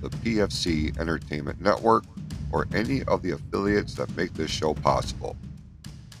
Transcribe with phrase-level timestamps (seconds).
[0.00, 2.04] the PFC Entertainment Network
[2.52, 5.36] or any of the affiliates that make this show possible.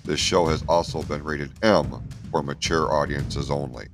[0.04, 3.88] This show has also been rated M for mature audiences only.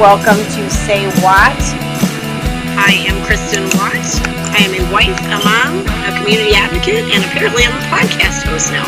[0.00, 1.54] Welcome to Say Watt.
[2.74, 3.94] I am Kristin Watt.
[4.50, 8.72] I am a wife, a mom, a community advocate, and apparently I'm a podcast host
[8.72, 8.84] now.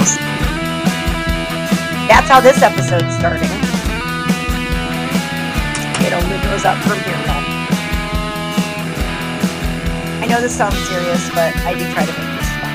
[2.08, 3.83] That's how this episode's starting.
[6.44, 7.14] Goes up from here.
[10.22, 12.74] I know this sounds serious, but I do try to make this fun.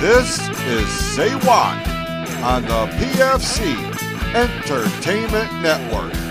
[0.00, 1.86] This is Say Watt
[2.42, 3.76] on the PFC
[4.34, 6.27] Entertainment Network.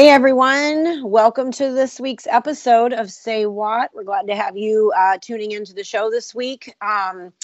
[0.00, 3.90] Hey everyone, welcome to this week's episode of Say Watt.
[3.92, 6.74] We're glad to have you uh, tuning into the show this week.
[6.80, 7.34] Um,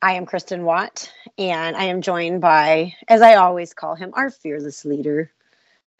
[0.00, 4.30] I am Kristin Watt, and I am joined by, as I always call him, our
[4.30, 5.32] fearless leader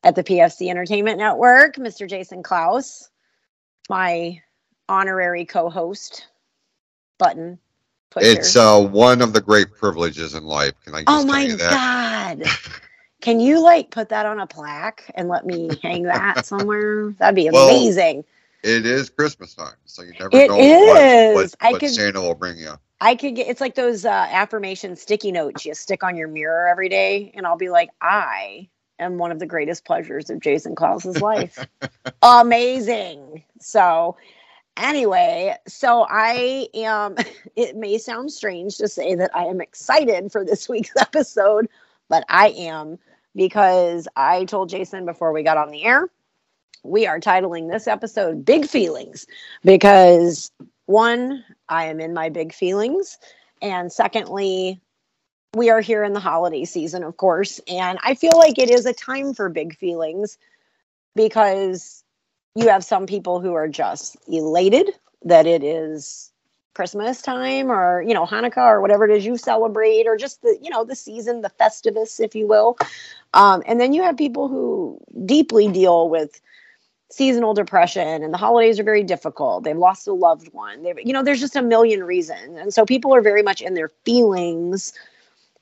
[0.05, 2.09] at the PFC Entertainment Network, Mr.
[2.09, 3.11] Jason Klaus,
[3.91, 4.41] my
[4.89, 6.29] honorary co-host.
[7.19, 7.59] Button.
[8.11, 8.29] pusher.
[8.29, 10.75] It's uh, one of the great privileges in life.
[10.85, 12.45] Can I just oh my god.
[13.23, 17.11] Can you like put that on a plaque and let me hang that somewhere?
[17.19, 18.25] That'd be Well, amazing.
[18.63, 21.35] It is Christmas time, so you never It know is.
[21.35, 22.75] what, what, I what could- Santa will bring you.
[23.01, 26.69] I could get it's like those uh, affirmation sticky notes you stick on your mirror
[26.69, 28.69] every day, and I'll be like, I
[29.01, 31.67] am one of the greatest pleasures of Jason Klaus's life.
[32.23, 33.43] Amazing.
[33.61, 34.17] So,
[34.77, 37.17] anyway, so I am.
[37.57, 41.69] It may sound strange to say that I am excited for this week's episode,
[42.09, 42.99] but I am
[43.35, 46.09] because I told Jason before we got on the air,
[46.83, 49.27] we are titling this episode Big Feelings
[49.65, 50.51] because
[50.87, 53.19] one, I am in my big feelings.
[53.61, 54.81] And secondly,
[55.55, 57.61] we are here in the holiday season, of course.
[57.69, 60.39] And I feel like it is a time for big feelings
[61.15, 62.03] because
[62.55, 64.91] you have some people who are just elated
[65.25, 66.32] that it is
[66.75, 70.59] Christmas time or, you know, Hanukkah or whatever it is you celebrate or just the,
[70.63, 72.79] you know, the season, the festivus, if you will.
[73.35, 76.41] Um, and then you have people who deeply deal with
[77.11, 79.65] seasonal depression and the holidays are very difficult.
[79.65, 80.83] They've lost a loved one.
[80.83, 82.59] They've, you know, there's just a million reasons.
[82.59, 84.95] And so people are very much in their feelings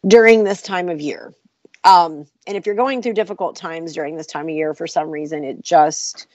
[0.07, 1.35] during this time of year.
[1.83, 5.11] Um, and if you're going through difficult times during this time of year for some
[5.11, 6.27] reason, it just,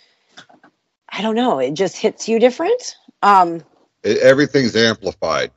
[1.07, 2.97] I don't know, it just hits you different.
[3.21, 3.63] Um,
[4.05, 5.51] It, everything's amplified.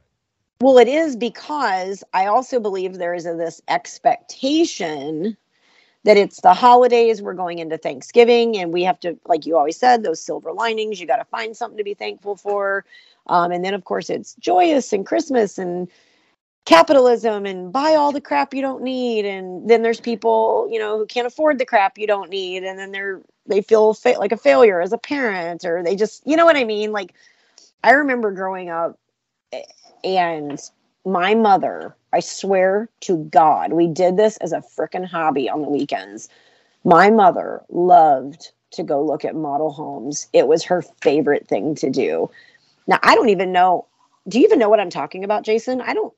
[0.60, 5.36] well, it is because I also believe there is a, this expectation
[6.04, 9.76] that it's the holidays, we're going into Thanksgiving, and we have to, like you always
[9.76, 12.84] said, those silver linings, you got to find something to be thankful for.
[13.26, 15.88] Um, and then, of course, it's joyous and Christmas and
[16.64, 19.26] capitalism and buy all the crap you don't need.
[19.26, 22.64] And then there's people, you know, who can't afford the crap you don't need.
[22.64, 26.22] And then they're, they feel fa- like a failure as a parent, or they just,
[26.26, 26.92] you know what I mean?
[26.92, 27.14] Like,
[27.82, 28.98] I remember growing up
[30.04, 30.60] and
[31.04, 35.68] my mother, I swear to God, we did this as a freaking hobby on the
[35.68, 36.28] weekends.
[36.84, 40.28] My mother loved to go look at model homes.
[40.32, 42.30] It was her favorite thing to do.
[42.86, 43.86] Now, I don't even know.
[44.28, 45.80] Do you even know what I'm talking about, Jason?
[45.80, 46.12] I don't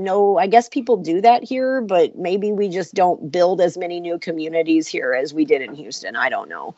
[0.00, 0.38] know.
[0.38, 4.18] I guess people do that here, but maybe we just don't build as many new
[4.18, 6.16] communities here as we did in Houston.
[6.16, 6.74] I don't know.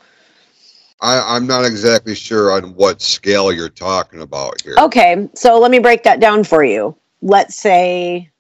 [1.01, 4.75] I, I'm not exactly sure on what scale you're talking about here.
[4.79, 6.97] Okay, so let me break that down for you.
[7.21, 8.31] Let's say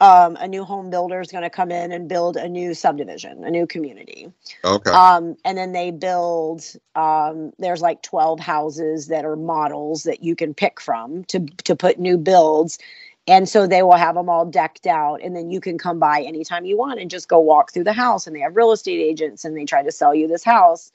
[0.00, 3.44] um, a new home builder is going to come in and build a new subdivision,
[3.44, 4.32] a new community.
[4.64, 4.90] Okay.
[4.90, 6.64] Um, and then they build,
[6.94, 11.76] um, there's like 12 houses that are models that you can pick from to, to
[11.76, 12.78] put new builds.
[13.26, 15.20] And so they will have them all decked out.
[15.22, 17.92] And then you can come by anytime you want and just go walk through the
[17.92, 18.26] house.
[18.26, 20.92] And they have real estate agents and they try to sell you this house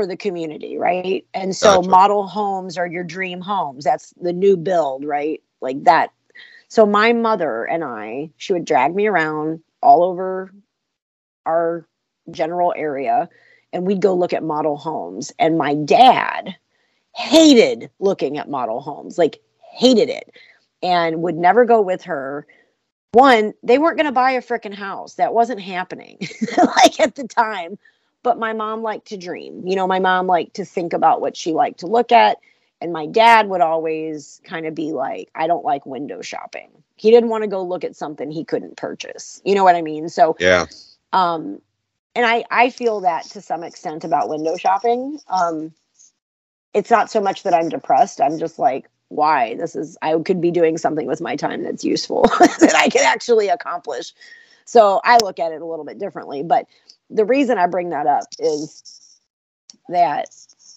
[0.00, 1.26] for the community, right?
[1.34, 1.90] And so Gotcha.
[1.90, 3.84] model homes are your dream homes.
[3.84, 5.42] That's the new build, right?
[5.60, 6.10] Like that.
[6.68, 10.54] So my mother and I, she would drag me around all over
[11.44, 11.86] our
[12.30, 13.28] general area
[13.74, 15.34] and we'd go look at model homes.
[15.38, 16.56] And my dad
[17.14, 19.38] hated looking at model homes, like
[19.74, 20.34] hated it,
[20.82, 22.46] and would never go with her.
[23.12, 25.16] One, they weren't going to buy a freaking house.
[25.16, 26.20] That wasn't happening,
[26.56, 27.76] like at the time.
[28.22, 29.66] But my mom liked to dream.
[29.66, 32.38] You know, my mom liked to think about what she liked to look at.
[32.82, 36.70] And my dad would always kind of be like, I don't like window shopping.
[36.96, 39.40] He didn't want to go look at something he couldn't purchase.
[39.44, 40.08] You know what I mean?
[40.08, 40.66] So, Yeah.
[41.12, 41.60] um
[42.14, 45.72] and i i feel that to some extent about window shopping um
[46.74, 50.40] it's not so much that i'm depressed i'm just like why this is i could
[50.40, 52.22] be doing something with my time that's useful
[52.60, 54.12] that i can actually accomplish
[54.64, 56.66] so i look at it a little bit differently but
[57.10, 58.82] the reason i bring that up is
[59.88, 60.28] that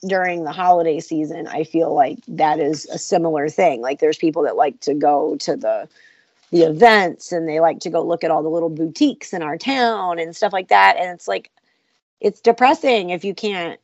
[0.08, 3.82] during the holiday season i feel like that is a similar thing.
[3.82, 5.88] Like there's people that like to go to the
[6.52, 9.58] the events and they like to go look at all the little boutiques in our
[9.58, 10.98] town and stuff like that.
[10.98, 11.52] And it's like
[12.20, 13.80] it's depressing if you can't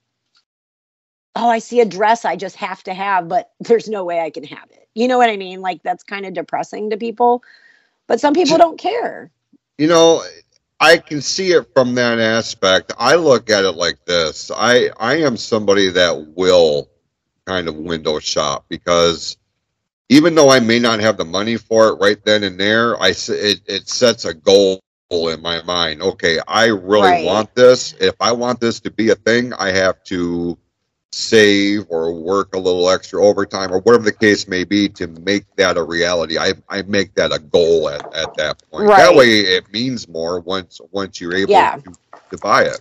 [1.35, 4.29] oh i see a dress i just have to have but there's no way i
[4.29, 4.87] can have it.
[4.95, 5.61] You know what i mean?
[5.61, 7.43] Like that's kind of depressing to people.
[8.07, 9.29] But some people don't care.
[9.77, 10.23] You know,
[10.79, 12.93] I can see it from that aspect.
[12.97, 14.51] I look at it like this.
[14.55, 16.89] I I am somebody that will
[17.45, 19.37] kind of window shop because
[20.09, 23.09] even though I may not have the money for it right then and there, I
[23.09, 24.81] it, it sets a goal
[25.11, 26.01] in my mind.
[26.01, 27.25] Okay, I really Right.
[27.25, 27.93] want this.
[27.99, 30.57] If I want this to be a thing, I have to
[31.11, 35.45] save or work a little extra overtime or whatever the case may be to make
[35.55, 36.37] that a reality.
[36.37, 38.93] I, I make that a goal at, at that point.
[38.95, 41.75] That way it means more once once you're able Yeah.
[41.83, 41.93] to,
[42.31, 42.79] to buy it.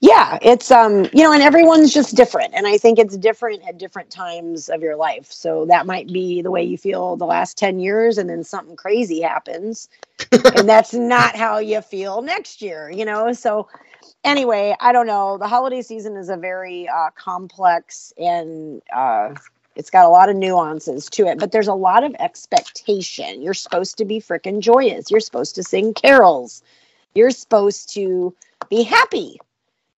[0.00, 3.78] yeah it's um you know and everyone's just different and i think it's different at
[3.78, 7.56] different times of your life so that might be the way you feel the last
[7.58, 9.88] 10 years and then something crazy happens
[10.54, 13.68] and that's not how you feel next year you know so
[14.24, 15.38] anyway i don't know.
[15.38, 19.34] The holiday season is a very uh, complex and uh,
[19.76, 23.42] it's got a lot of nuances to it but there's a lot of expectation.
[23.42, 25.10] You're supposed to be freaking joyous.
[25.10, 26.62] You're supposed to sing carols.
[27.14, 28.34] You're supposed to
[28.70, 29.38] be happy.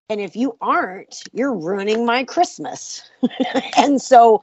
[0.09, 3.03] And if you aren't you're ruining my christmas.
[3.77, 4.43] And so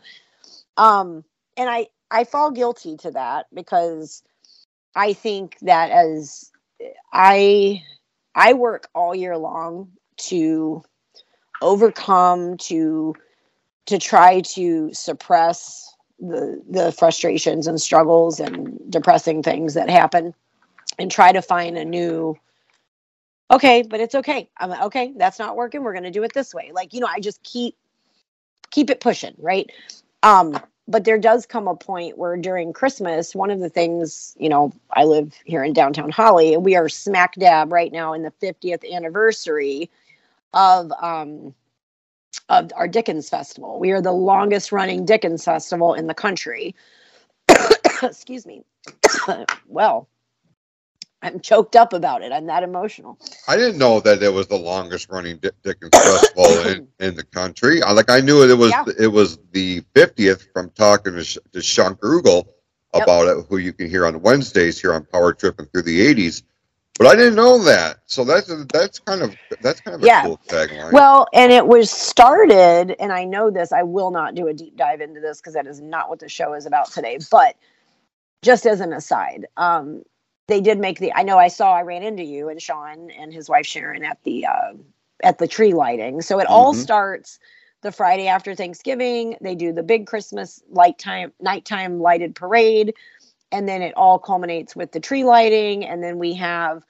[0.78, 1.24] um
[1.58, 4.24] and i i fall guilty to that because
[4.96, 6.52] i think that as
[7.12, 7.82] i
[8.38, 10.84] i work all year long to
[11.62, 13.16] overcome to
[13.88, 20.34] to try to suppress the the frustrations and struggles and depressing things that happen
[21.00, 22.36] and try to find a new
[23.52, 24.50] okay but it's okay.
[24.58, 25.84] I'm okay that's not working.
[25.84, 26.72] We're going to do it this way.
[26.74, 27.76] Like you know i just keep
[28.72, 29.72] keep it pushing right?
[30.24, 34.50] Um but there does come a point where during christmas one of the things you
[34.50, 38.24] know i live here in downtown holly and we are smack dab right now in
[38.24, 39.90] the 50th anniversary
[40.54, 41.54] of um
[42.50, 43.80] of our dickens festival.
[43.80, 46.76] We are the longest running dickens festival in the country.
[48.02, 48.64] Excuse me.
[49.68, 50.08] Well
[51.22, 53.18] i'm choked up about it i'm that emotional
[53.48, 57.24] I didn't know that it was the longest running Dick- Dickens festival in, in the
[57.24, 57.82] country.
[57.82, 58.86] I like I knew it was Yeah.
[59.00, 62.48] it was the 50th from talking to, Sh- to Sean Grugel
[62.94, 63.04] Yep.
[63.04, 66.14] about it, who you can hear on Wednesdays here on Power Trip and through the
[66.14, 66.44] 80s.
[66.98, 68.00] But I didn't know that.
[68.08, 70.22] So that's that's kind of that's kind of a Yeah.
[70.24, 70.94] cool tagline.
[70.94, 74.78] Well, and it was started, and I know this, I will not do a deep
[74.78, 77.20] dive into this because that is not what the show is about today.
[77.32, 77.56] But
[78.44, 80.04] just as an aside, um,
[80.48, 83.34] they did make the I know I saw I ran into you and Sean and
[83.34, 84.74] his wife Sharon at the uh,
[85.24, 86.22] at the tree lighting.
[86.22, 86.78] So it all Mhm.
[86.78, 87.40] starts
[87.82, 89.38] the Friday after Thanksgiving.
[89.42, 92.94] They do the big Christmas light time nighttime lighted parade.
[93.52, 95.86] And then it all culminates with the tree lighting.
[95.86, 96.84] And then we have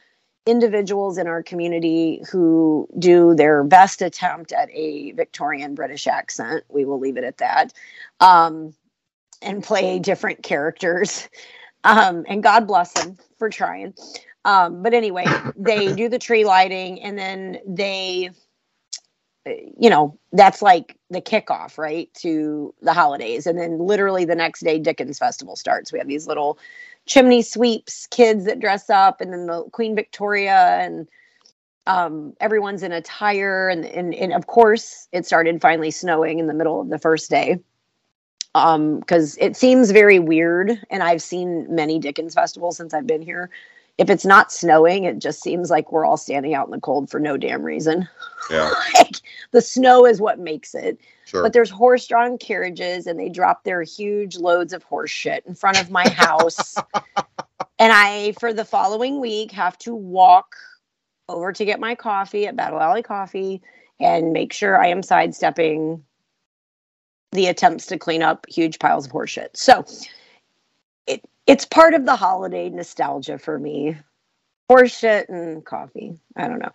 [0.48, 6.64] individuals in our community who do their best attempt at a Victorian British accent.
[6.70, 7.74] We will leave it at that.
[8.20, 8.74] Um,
[9.42, 11.28] and play different characters.
[11.84, 13.94] Um, and God bless them for trying.
[14.46, 18.32] Um, but anyway, they do the tree lighting and then they,
[19.46, 23.48] you know, that's like the kickoff, right, to the holidays.
[23.48, 25.92] And then literally the next day, Dickens Festival starts.
[25.92, 26.60] We have these little
[27.06, 31.08] chimney sweeps, kids that dress up, and then the Queen Victoria and
[31.86, 33.70] um, everyone's in attire.
[33.70, 37.30] And, and, and of course, it started finally snowing in the middle of the first
[37.30, 37.60] day
[38.58, 43.22] um because it seems very weird and i've seen many dickens festivals since i've been
[43.22, 43.50] here
[43.98, 47.10] if it's not snowing, it just seems like we're all standing out in the cold
[47.10, 48.08] for no damn reason.
[48.50, 48.72] Yeah.
[48.94, 49.18] like
[49.52, 51.02] the snow is what makes it.
[51.26, 51.44] Sure.
[51.44, 55.82] But there's horse-drawn carriages, and they drop their huge loads of horse shit in front
[55.82, 56.78] of my house.
[57.78, 60.56] and I, for the following week, have to walk
[61.28, 63.62] over to get my coffee at Battle Alley Coffee
[64.00, 66.02] and make sure I am sidestepping
[67.32, 69.50] the attempts to clean up huge piles of horseshit.
[69.56, 69.86] So
[71.06, 73.98] it it's part of the holiday nostalgia for me.
[74.70, 76.18] Horseshit and coffee.
[76.36, 76.74] I don't know.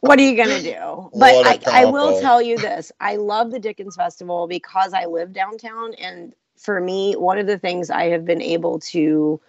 [0.00, 1.10] what are you gonna do?
[1.18, 5.32] But I, I will tell you this: I love the Dickens Festival because I live
[5.32, 9.40] downtown, and for me, one of the things I have been able to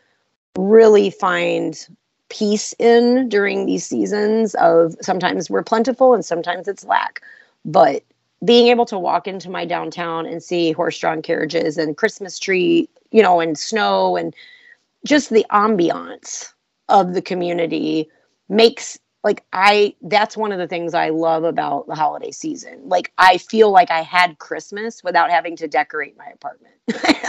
[0.58, 1.88] really find
[2.30, 7.22] peace in during these seasons of sometimes we're plentiful and sometimes it's lack,
[7.64, 8.04] but
[8.44, 13.22] being able to walk into my downtown and see horse-drawn carriages and Christmas tree, you
[13.22, 14.36] know, and snow and
[15.06, 16.54] just the ambiance
[16.90, 18.10] of the community
[18.50, 22.82] makes like I that's one of the things I love about the holiday season.
[22.84, 26.76] Like I feel like I had Christmas without having to decorate my apartment.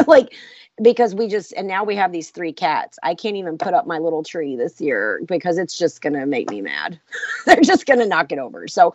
[0.09, 0.35] like
[0.83, 2.99] because we just and now we have these three cats.
[3.05, 6.27] I can't even put up my little tree this year because it's just going to
[6.27, 6.99] make me mad.
[7.47, 8.67] They're just going to knock it over.
[8.67, 8.95] So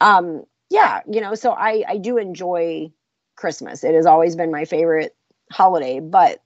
[0.00, 0.44] um
[0.74, 2.90] yeah, you know, so I I do enjoy
[3.36, 3.84] Christmas.
[3.84, 5.14] It has always been my favorite
[5.52, 6.42] holiday, but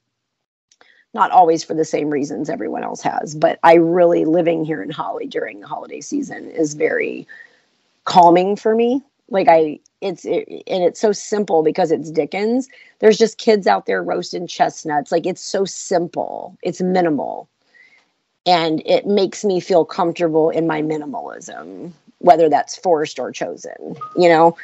[1.15, 3.35] not always for the same reasons everyone else has.
[3.35, 7.27] But I really living here in Holly during the holiday season is very
[8.05, 9.03] calming for me.
[9.31, 12.69] Like I, it's it, and it's so simple because it's Dickens.
[12.99, 15.11] There's just kids out there roasting chestnuts.
[15.11, 16.59] Like it's so simple.
[16.63, 17.49] It's minimal,
[18.47, 23.97] and it makes me feel comfortable in my minimalism, whether that's forced or chosen.
[24.17, 24.57] You know.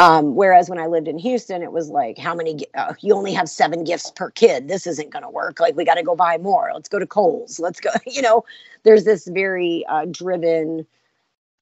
[0.00, 3.32] Um, whereas when I lived in Houston, it was like, how many, uh, you only
[3.32, 4.68] have seven gifts per kid.
[4.68, 5.58] This isn't going to work.
[5.58, 6.70] Like, we got to go buy more.
[6.72, 7.58] Let's go to Kohl's.
[7.58, 8.44] Let's go, you know,
[8.84, 10.86] there's this very uh, driven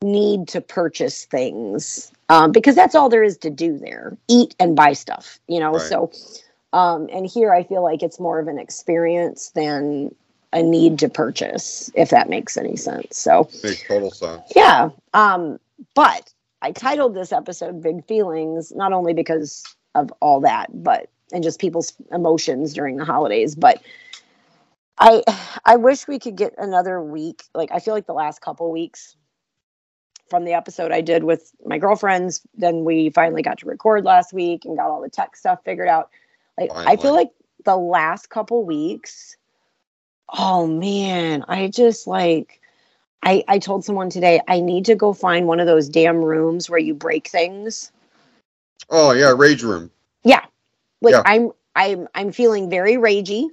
[0.02, 4.76] need to purchase things um, because that's all there is to do there eat and
[4.76, 5.72] buy stuff, you know.
[5.72, 5.82] Right.
[5.82, 6.10] So,
[6.72, 10.14] um, and here I feel like it's more of an experience than
[10.56, 13.18] a need to purchase, if that makes any sense.
[13.18, 14.42] So, Makes total sense.
[14.56, 14.88] yeah.
[15.14, 15.58] Um,
[15.94, 16.32] but
[16.62, 19.62] I titled this episode Big Feelings, not only because
[19.94, 23.82] of all that, but and just people's emotions during the holidays, but
[24.98, 25.22] I
[25.64, 27.44] I wish we could get another week.
[27.54, 29.16] Like I feel like the last couple weeks
[30.30, 34.32] from the episode I did with my girlfriends, then we finally got to record last
[34.32, 36.10] week and got all the tech stuff figured out.
[36.58, 37.30] Like I feel like
[37.64, 39.36] the last couple weeks,
[40.28, 42.60] oh man, I just like
[43.22, 46.70] I, I told someone today I need to go find one of those damn rooms
[46.70, 47.90] where you break things.
[48.90, 49.90] Oh yeah, rage room.
[50.22, 50.44] Yeah.
[51.00, 51.22] Like Yeah.
[51.24, 53.48] I'm I'm I'm feeling very ragey.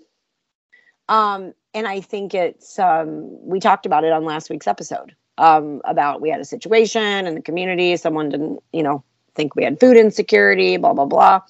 [1.10, 5.16] Um and I think it's um we talked about it on last week's episode.
[5.38, 9.04] Um about we had a situation in the community, someone didn't, you know,
[9.34, 11.42] think we had food insecurity, blah blah blah.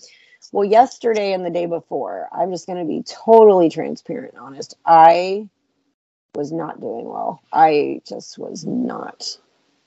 [0.54, 4.78] Well, yesterday and the day before, I'm just going to be totally transparent honest.
[4.86, 5.50] I
[6.36, 7.42] was not doing well.
[7.52, 9.36] I just was not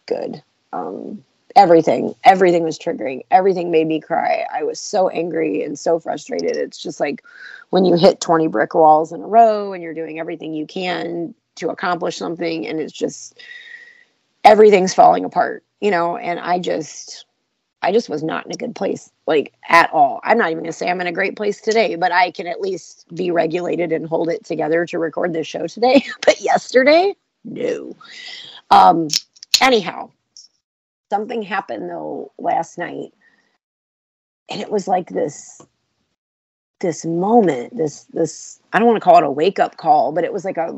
[0.06, 0.42] good.
[0.72, 3.24] Um, everything, everything was triggering.
[3.30, 4.44] Everything made me cry.
[4.52, 6.56] I was so angry and so frustrated.
[6.56, 7.22] It's just like
[7.70, 11.32] when you hit 20 brick walls in a row and you're doing everything you can
[11.56, 13.38] to accomplish something, and it's just
[14.42, 16.16] everything's falling apart, you know.
[16.16, 17.25] And I just,
[17.86, 20.18] I just was not in a good place, like at all.
[20.24, 22.60] I'm not even gonna say I'm in a great place today, but I can at
[22.60, 26.04] least be regulated and hold it together to record this show today.
[26.26, 27.14] but yesterday,
[27.44, 27.94] no.
[28.72, 29.06] Um,
[29.60, 30.10] anyhow,
[31.10, 33.14] something happened though last night,
[34.50, 35.62] and it was like this
[36.80, 40.24] this moment, this this I don't want to call it a wake up call, but
[40.24, 40.76] it was like a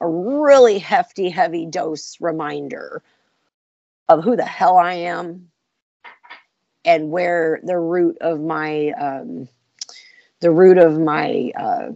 [0.00, 3.02] a really hefty, heavy dose reminder
[4.08, 5.50] of who the hell I am
[6.86, 9.48] and where the root of my um,
[10.40, 11.90] the root of my uh,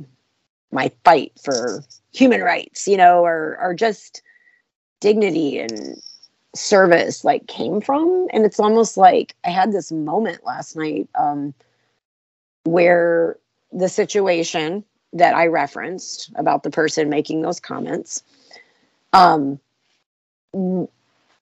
[0.73, 4.23] my fight for human rights, you know, or or just
[5.01, 6.03] dignity and
[6.55, 8.27] service like came from.
[8.33, 11.55] And it's almost like I had this moment last night um,
[12.65, 13.39] where
[13.73, 18.23] the situation that I referenced about the person making those comments
[19.13, 19.61] um,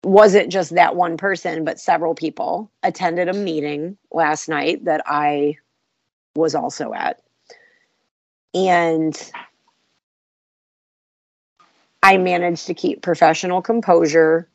[0.05, 5.57] wasn't just that one person, but several people attended a meeting last night that I
[6.35, 7.21] was also at.
[8.55, 9.31] And
[12.02, 14.49] I managed to keep professional composure,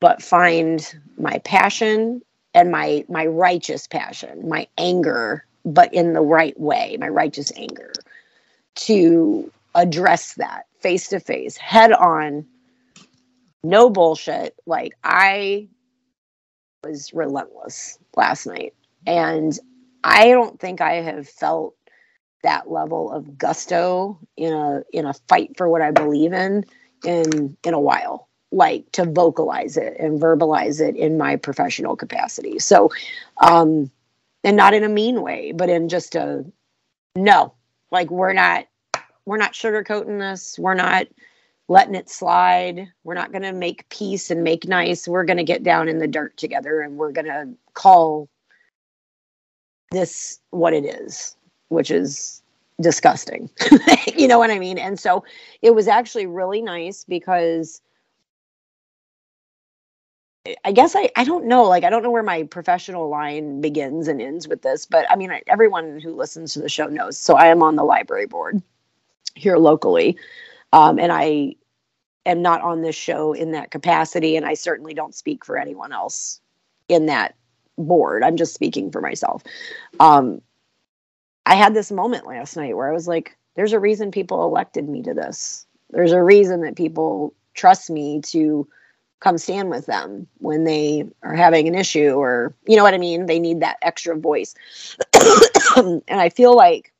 [0.00, 2.22] but find my passion
[2.54, 7.92] and my my righteous passion, my anger, but in the right way, my righteous anger
[8.74, 12.46] to address that face to face, head on,
[13.62, 14.54] no bullshit.
[14.66, 15.68] Like I
[16.84, 18.74] was relentless last night.
[19.06, 19.58] And
[20.04, 21.74] I don't think I have felt
[22.42, 26.64] that level of gusto in a in a fight for what I believe in
[27.04, 32.58] in in a while like to vocalize it and verbalize it in my professional capacity
[32.58, 32.90] so
[33.42, 33.90] um
[34.42, 36.44] and not in a mean way but in just a
[37.14, 37.52] no
[37.90, 38.66] like we're not
[39.26, 41.06] we're not sugarcoating this we're not
[41.70, 45.44] letting it slide we're not going to make peace and make nice we're going to
[45.44, 48.28] get down in the dirt together and we're going to call
[49.92, 51.36] this what it is
[51.68, 52.42] which is
[52.80, 53.48] disgusting
[54.16, 55.22] you know what i mean and so
[55.62, 57.80] it was actually really nice because
[60.64, 61.64] I guess I, I don't know.
[61.64, 65.14] Like, I don't know where my professional line begins and ends with this, but I
[65.14, 67.18] mean, I, everyone who listens to the show knows.
[67.18, 68.62] So I am on the library board
[69.34, 70.16] here locally.
[70.72, 71.56] Um, and I
[72.26, 74.36] am not on this show in that capacity.
[74.36, 76.40] And I certainly don't speak for anyone else
[76.88, 77.34] in that
[77.78, 78.22] board.
[78.22, 79.42] I'm just speaking for myself.
[79.98, 80.40] Um,
[81.46, 84.88] I had this moment last night where I was like, there's a reason people elected
[84.88, 85.66] me to this.
[85.90, 88.68] There's a reason that people trust me to
[89.20, 92.98] come stand with them when they are having an issue or you know what I
[92.98, 94.54] mean they need that extra voice
[95.76, 96.92] and I feel like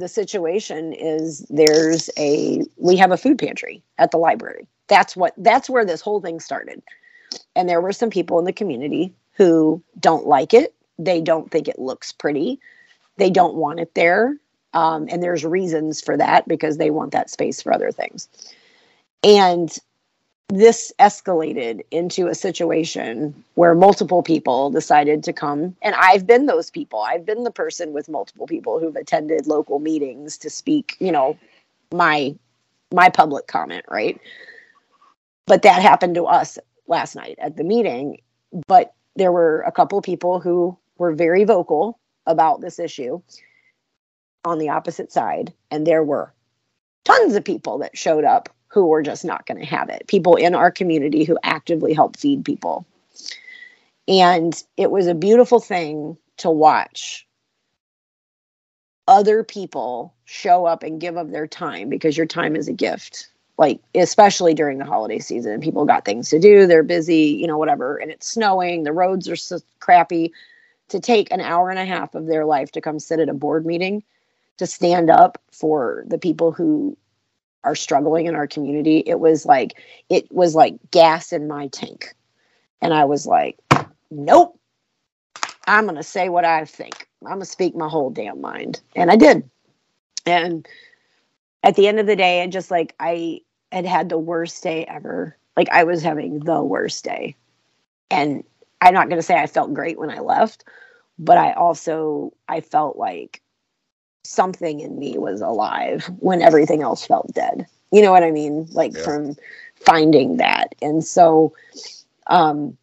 [0.00, 4.66] the situation is there's a we have a food pantry at the library.
[4.88, 6.82] That's what that's where this whole thing started.
[7.54, 10.74] And there were some people in the community who don't like it.
[10.98, 12.60] They don't think it looks pretty.
[13.16, 14.36] They don't want it there.
[14.72, 18.28] Um, and there's reasons for that because they want that space for other things.
[19.22, 19.76] And
[20.52, 25.76] this escalated into a situation where multiple people decided to come.
[25.82, 27.00] And i've been those people.
[27.00, 31.38] I've been the person with multiple people who've attended local meetings to speak you know
[31.92, 32.34] my
[32.92, 34.20] my public comment right?
[35.46, 38.20] But that happened to us last night at the meeting.
[38.66, 43.22] But there were a couple of people who were very vocal about this issue
[44.44, 45.52] on the opposite side.
[45.70, 46.32] And there were
[47.04, 50.06] tons of people that showed up who were just not going to have it.
[50.06, 52.86] People in our community who actively help feed people.
[54.08, 57.26] And it was a beautiful thing to watch
[59.08, 63.28] other people show up and give of their time because your time is a gift.
[63.58, 67.58] Like, especially during the holiday season, people got things to do, they're busy, you know,
[67.58, 70.32] whatever, and it's snowing, the roads are so crappy.
[70.88, 73.32] To take an hour and a half of their life to come sit at a
[73.32, 74.02] board meeting
[74.56, 76.96] to stand up for the people who
[77.64, 79.74] are struggling in our community it was like
[80.08, 82.14] it was like gas in my tank.
[82.80, 83.58] And i was like
[84.10, 84.58] nope.
[85.66, 87.08] I'm going to say what i think.
[87.22, 88.80] I'm going to speak my whole damn mind.
[88.96, 89.48] And i did.
[90.26, 90.66] And
[91.62, 93.40] at the end of the day and just like i
[93.72, 95.36] had had the worst day ever.
[95.56, 97.36] Like i was having the worst day.
[98.10, 98.44] And
[98.80, 100.64] i'm not going to say i felt great when i left
[101.20, 103.42] but i also i felt like
[104.24, 107.66] something in me was alive when everything else felt dead.
[107.92, 108.68] You know what I mean?
[108.70, 109.02] Like yeah.
[109.02, 109.36] from
[109.76, 110.74] finding that.
[110.82, 111.54] And so
[112.26, 112.76] um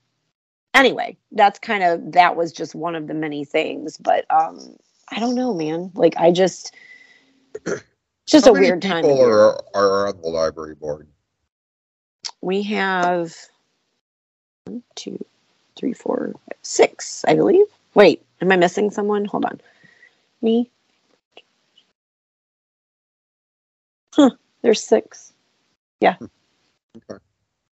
[0.74, 4.76] anyway, that's kind of that was just one of the many things, but um
[5.10, 5.92] I don't know, man.
[5.94, 6.76] Like I just
[8.26, 9.04] just How a weird time.
[9.04, 11.08] People are are on the library board.
[12.42, 13.36] We have
[14.66, 15.24] one, two,
[15.76, 17.66] three, four, five, six, I believe.
[17.94, 19.26] Wait, am I missing someone?
[19.26, 19.62] Hold on.
[20.42, 20.70] Me,
[24.18, 24.32] Huh,
[24.64, 25.34] there's six.
[26.02, 26.16] Yeah.
[26.22, 27.24] Okay.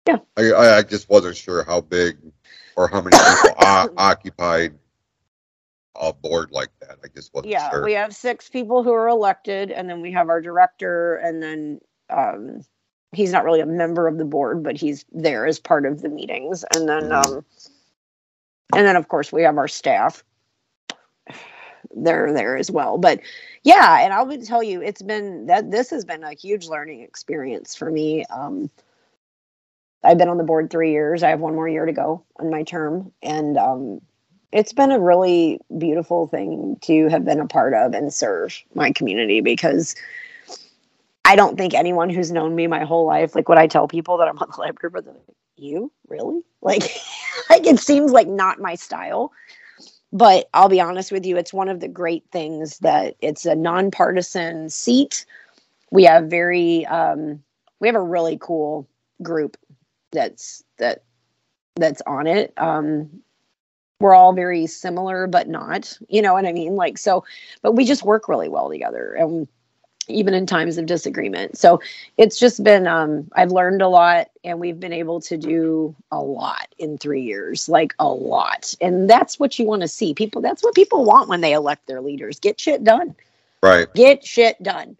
[0.07, 0.17] Yeah.
[0.37, 2.17] I, I just wasn't sure how big
[2.75, 4.73] or how many people o- occupied
[5.95, 6.97] a board like that.
[7.03, 7.83] I just wasn't yeah, sure.
[7.83, 11.79] we have six people who are elected, and then we have our director, and then
[12.09, 12.61] um,
[13.13, 16.09] he's not really a member of the board, but he's there as part of the
[16.09, 17.33] meetings, and then mm-hmm.
[17.37, 17.45] um,
[18.75, 20.23] and then of course we have our staff.
[21.95, 23.19] They're there as well, but
[23.63, 27.75] yeah and i'll tell you it's been that this has been a huge learning experience
[27.75, 28.25] for me.
[28.25, 28.69] Um,
[30.03, 31.23] i've been on the board three years.
[31.23, 33.11] I have one more year to go on my term.
[33.21, 34.01] And um,
[34.51, 38.91] it's been a really beautiful thing to have been a part of and serve my
[38.91, 39.95] community because
[41.25, 44.17] i don't think anyone who's known me my whole life like what i tell people
[44.17, 45.15] that i'm on the library but like,
[45.55, 45.91] you?
[46.07, 46.41] Really?
[46.61, 46.83] Like
[47.49, 49.31] like it seems like not my style
[50.13, 53.55] but I'll be honest with you, it's one of the great things that it's a
[53.55, 55.25] nonpartisan seat.
[55.91, 57.43] We have very um,
[57.79, 58.87] we have a really cool
[59.23, 59.57] group
[60.11, 61.03] that's that
[61.75, 62.53] that's on it.
[62.57, 63.09] Um,
[63.99, 65.97] we're all very similar, but not.
[66.09, 66.75] You know what I mean?
[66.75, 67.25] Like so,
[67.63, 69.47] but we just work really well together, and
[70.07, 71.57] even in times of disagreement.
[71.57, 71.81] So
[72.17, 76.21] it's just been, um, I've learned a lot and we've been able to do a
[76.21, 78.75] lot in three years, like a lot.
[78.81, 80.13] And that's what you want to see.
[80.13, 83.15] People, that's what people want when they elect their leaders get shit done.
[83.61, 83.91] Right.
[83.93, 84.97] Get shit done.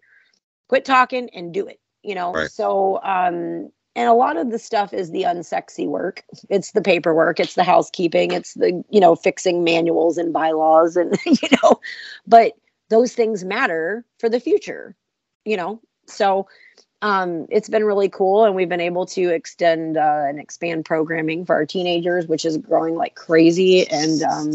[0.68, 2.32] Quit talking and do it, you know?
[2.32, 2.50] Right.
[2.50, 7.38] So, um, and a lot of the stuff is the unsexy work it's the paperwork
[7.38, 11.80] it's the housekeeping it's the you know fixing manuals and bylaws and you know
[12.26, 12.54] but
[12.90, 14.96] those things matter for the future
[15.44, 15.80] you know?
[16.06, 16.48] So
[17.02, 21.44] um, it's been really cool and we've been able to extend uh, and expand programming
[21.44, 24.52] for our teenagers which is growing like crazy and um,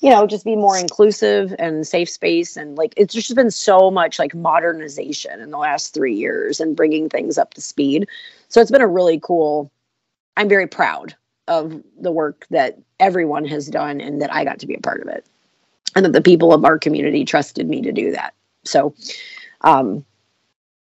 [0.00, 3.90] you know just be more inclusive and safe space and like it's just been so
[3.90, 8.06] much like modernization in the last three years and bringing things up to speed.
[8.48, 9.70] So it's been a really cool
[10.36, 11.14] i'm very proud
[11.48, 15.00] of the work that everyone has done and that i got to be a part
[15.00, 15.24] of it
[15.96, 18.94] and that the people of our community trusted me to do that so
[19.62, 20.04] um,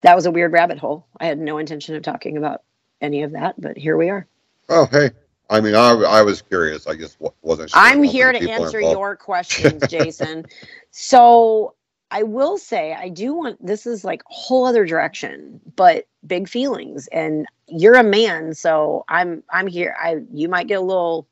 [0.02, 2.64] that was a weird rabbit hole i had no intention of talking about
[3.02, 4.28] any of that but here we are
[4.70, 5.12] Oh, hey.
[5.50, 6.88] I mean, I, I was curious.
[6.88, 7.80] I just wasn't sure.
[7.82, 10.46] I'm here to answer your questions, Jason.
[10.92, 11.74] so
[12.12, 16.50] I will say I do want this is like a whole other direction, but big
[16.50, 17.08] feelings.
[17.08, 19.96] And you're a man, so I'm I'm here.
[19.98, 21.28] I you might get a little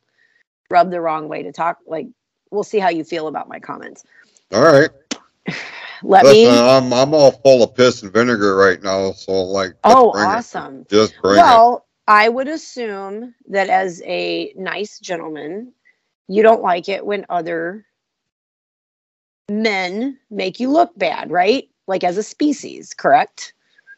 [0.70, 1.80] rubbed the wrong way to talk.
[1.86, 2.08] Like
[2.52, 4.04] we'll see how you feel about my comments.
[4.52, 4.90] All right.
[6.04, 6.60] Let Listen, me.
[6.60, 9.12] I'm I'm all full of piss and vinegar right now.
[9.14, 9.74] So like.
[9.84, 10.28] Oh, bring it.
[10.28, 10.86] awesome.
[10.90, 11.42] Just bring it.
[11.42, 15.74] Well, I would assume that as a nice gentleman,
[16.28, 17.86] you don't like it when other
[19.50, 21.70] men make you look bad, right?
[21.88, 23.54] Like as a species, correct?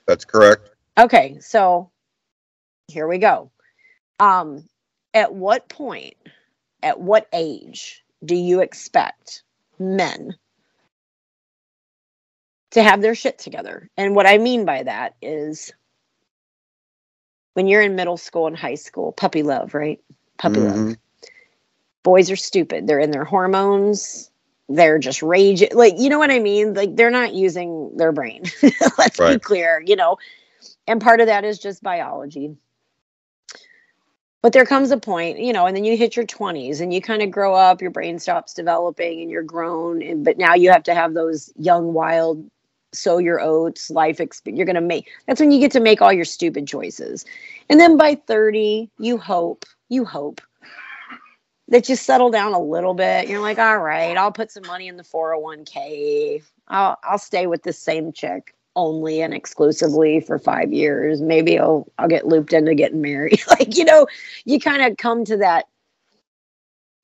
[0.08, 0.70] That's correct.
[0.98, 1.92] Okay, so
[2.88, 3.52] here we go.
[4.20, 4.68] Um,
[5.14, 6.16] at what point,
[6.82, 9.44] at what age do you expect
[9.80, 10.36] men
[12.72, 13.90] to have their shit together?
[13.98, 15.72] And what I mean by that is
[17.54, 20.00] when you're in middle school and high school, puppy love, right?
[20.38, 20.76] Puppy love.
[20.76, 20.98] Mhm.
[22.04, 22.88] Boys are stupid.
[22.88, 24.32] They're in their hormones.
[24.70, 25.70] They're just raging.
[25.74, 26.74] Like, you know what I mean?
[26.74, 28.44] Like, they're not using their brain.
[28.98, 30.18] Let's be clear, you know?
[30.88, 32.56] And part of that is just biology.
[34.48, 37.02] But there comes a point, you know, and then you hit your 20s and you
[37.02, 40.02] kind of grow up, your brain stops developing and you're grown.
[40.02, 42.50] And, but now you have to have those young, wild,
[42.94, 44.58] sow your oats, life experience.
[44.58, 47.26] You're going to make, that's when you get to make all your stupid choices.
[47.70, 50.40] And then by 30, you hope, you hope
[51.68, 53.28] that you settle down a little bit.
[53.28, 56.42] You're like, all right, I'll put some money in the 401k.
[56.70, 61.20] I'll, I'll stay with the same chick only and exclusively for five years.
[61.20, 63.42] Maybe I'll I'll get looped into getting married.
[63.50, 64.08] like, you know,
[64.46, 65.68] you kind of come to that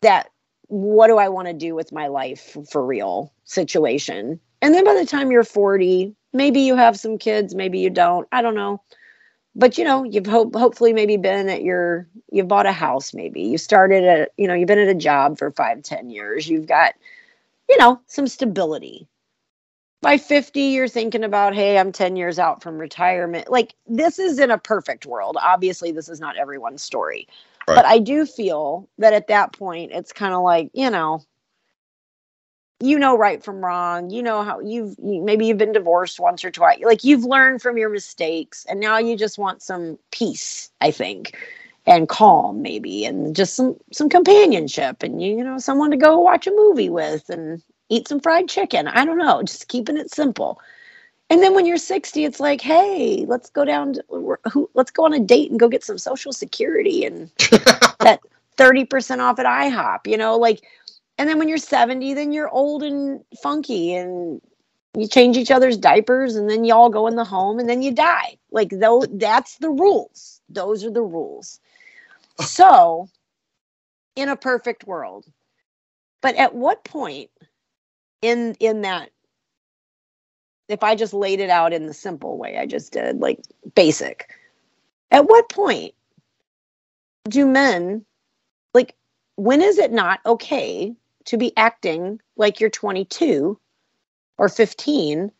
[0.01, 0.29] that
[0.67, 4.39] what do I want to do with my life for real situation.
[4.62, 8.27] And then by the time you're 40, maybe you have some kids, maybe you don't.
[8.31, 8.81] I don't know.
[9.55, 13.41] But you know, you've hope hopefully maybe been at your you've bought a house, maybe.
[13.41, 16.47] You started at you know, you've been at a job for five, ten years.
[16.47, 16.93] You've got,
[17.67, 19.07] you know, some stability
[20.03, 23.49] by 50 you're thinking about hey i'm 10 years out from retirement.
[23.49, 25.37] Like this is in a perfect world.
[25.41, 27.27] Obviously this is not everyone's story.
[27.67, 27.75] Right.
[27.75, 31.23] but i do feel that at that point it's kind of like you know
[32.81, 34.09] you know right from wrong.
[34.09, 36.79] You know how you've maybe you've been divorced once or twice.
[36.83, 41.37] Like you've learned from your mistakes and now you just want some peace i think
[41.85, 46.19] and calm maybe and just some some companionship and you, you know someone to go
[46.19, 47.61] watch a movie with and
[47.93, 48.88] eat some fried chicken.
[48.88, 50.60] I don't know, just keeping it simple.
[51.29, 55.06] And then when you're 60, it's like, hey, let's go down to, who, let's go
[55.06, 57.29] on a date and go get some social security and
[57.99, 58.19] that
[58.58, 60.63] 30% off at IHOP, you know, like,
[61.17, 64.41] and then when you're 70, then you're old and funky and
[64.95, 67.91] you change each other's diapers and then y'all go in the home and then you
[67.91, 68.38] die.
[68.51, 70.41] Like, though, that's the rules.
[70.49, 71.60] Those are the rules.
[72.41, 73.10] So,
[74.15, 75.25] in a perfect world,
[76.21, 77.32] but at what point
[78.23, 79.09] in in that
[80.69, 83.39] if i just laid it out in the simple way i just did like
[83.75, 84.29] basic.
[85.12, 85.93] At what point
[87.29, 88.03] do men
[88.73, 88.95] like
[89.36, 93.59] when is it not okay to be acting like you're 22
[94.38, 95.31] or 15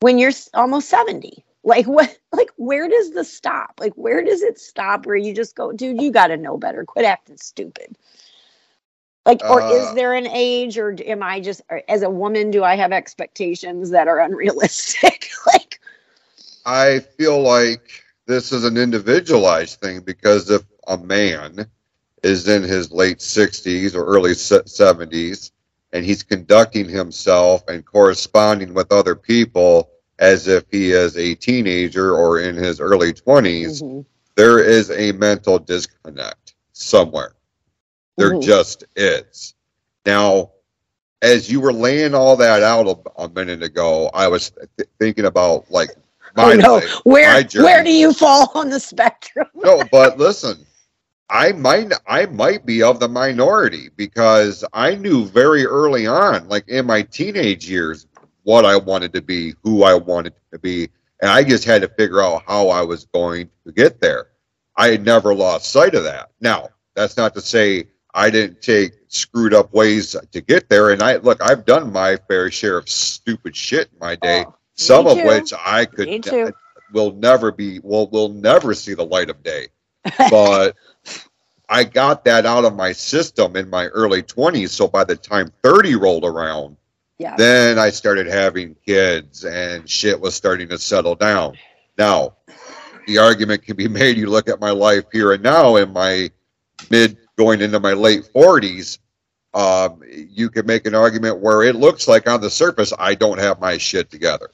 [0.00, 4.58] when you're almost 70 like what like where does the stop like where does it
[4.58, 6.84] stop where you just go dude you got to know better.
[6.84, 7.96] Quit acting stupid
[9.26, 12.62] like or is Uh, there an age or am i just as a woman do
[12.64, 15.80] i have expectations that are unrealistic like
[16.66, 17.90] I feel like
[18.26, 21.66] this is an individualized thing because if a man
[22.22, 25.52] is in his late 60s or early 70s
[25.92, 32.14] and he's conducting himself and corresponding with other people as if he is a teenager
[32.14, 34.04] or in his early 20s, Mhm.
[34.36, 37.34] there is a mental disconnect somewhere.
[38.16, 38.42] There Mhm.
[38.42, 39.54] just is.
[40.06, 40.52] Now,
[41.22, 45.24] as you were laying all that out a, a minute ago, I was th- thinking
[45.24, 45.90] about like
[46.36, 49.46] my oh no, life, where where do you fall on the spectrum?
[49.54, 50.66] no, but listen,
[51.30, 56.68] I might I might be of the minority because I knew very early on, like
[56.68, 58.06] in my teenage years,
[58.42, 60.88] what I wanted to be, who I wanted to be,
[61.22, 64.28] and I just had to figure out how I was going to get there.
[64.76, 66.30] I had never lost sight of that.
[66.40, 70.90] Now, that's not to say I didn't take screwed up ways to get there.
[70.90, 74.44] And I look, I've done my fair share of stupid shit in my oh, day,
[74.46, 75.26] Oh, some of too.
[75.26, 76.52] which I could too.
[76.92, 79.68] will never be will will never see the light of day.
[80.30, 80.76] But
[81.68, 84.68] I got that out of my system in my early 20s.
[84.68, 86.76] So by the time 30 rolled around,
[87.18, 87.36] yeah.
[87.36, 91.56] then I started having kids and shit was starting to settle down.
[91.96, 92.36] Now,
[93.06, 96.30] the argument can be made you look at my life here and now in my
[96.90, 98.98] mid going into my late 40s.
[99.52, 103.38] Um, you could make an argument where it looks like on the surface I don't
[103.38, 104.50] have my shit together.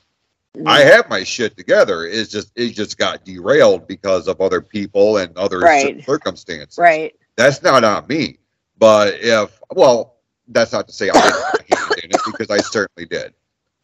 [0.57, 0.69] Mhm.
[0.69, 2.05] I have my shit together.
[2.05, 6.05] It's just it just got derailed because of other people and other Right.
[6.05, 6.77] circumstances.
[6.77, 7.15] right.
[7.37, 8.39] That's not on me.
[8.79, 10.17] But if well,
[10.49, 11.33] that's not to say I didn't
[11.79, 13.33] have a hand in it because I certainly did.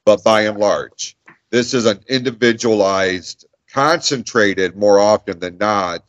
[0.04, 1.16] But by and large,
[1.50, 6.02] this is an individualized, concentrated more often than not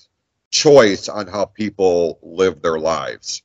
[0.58, 3.44] choice on how people live their lives.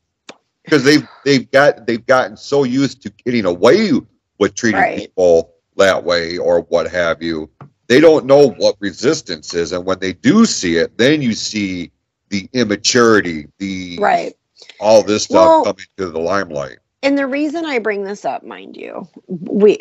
[0.65, 3.91] Because they've they've got they've gotten so used to getting away
[4.39, 4.99] with treating Right.
[4.99, 7.51] people that way or what have you.
[7.89, 11.91] They don't know what resistance is, and when they do see it, then you see
[12.31, 14.35] the immaturity, the Right.
[14.81, 16.79] all this stuff Well- coming to the limelight.
[17.03, 19.79] And the reason I bring this up, mind you, we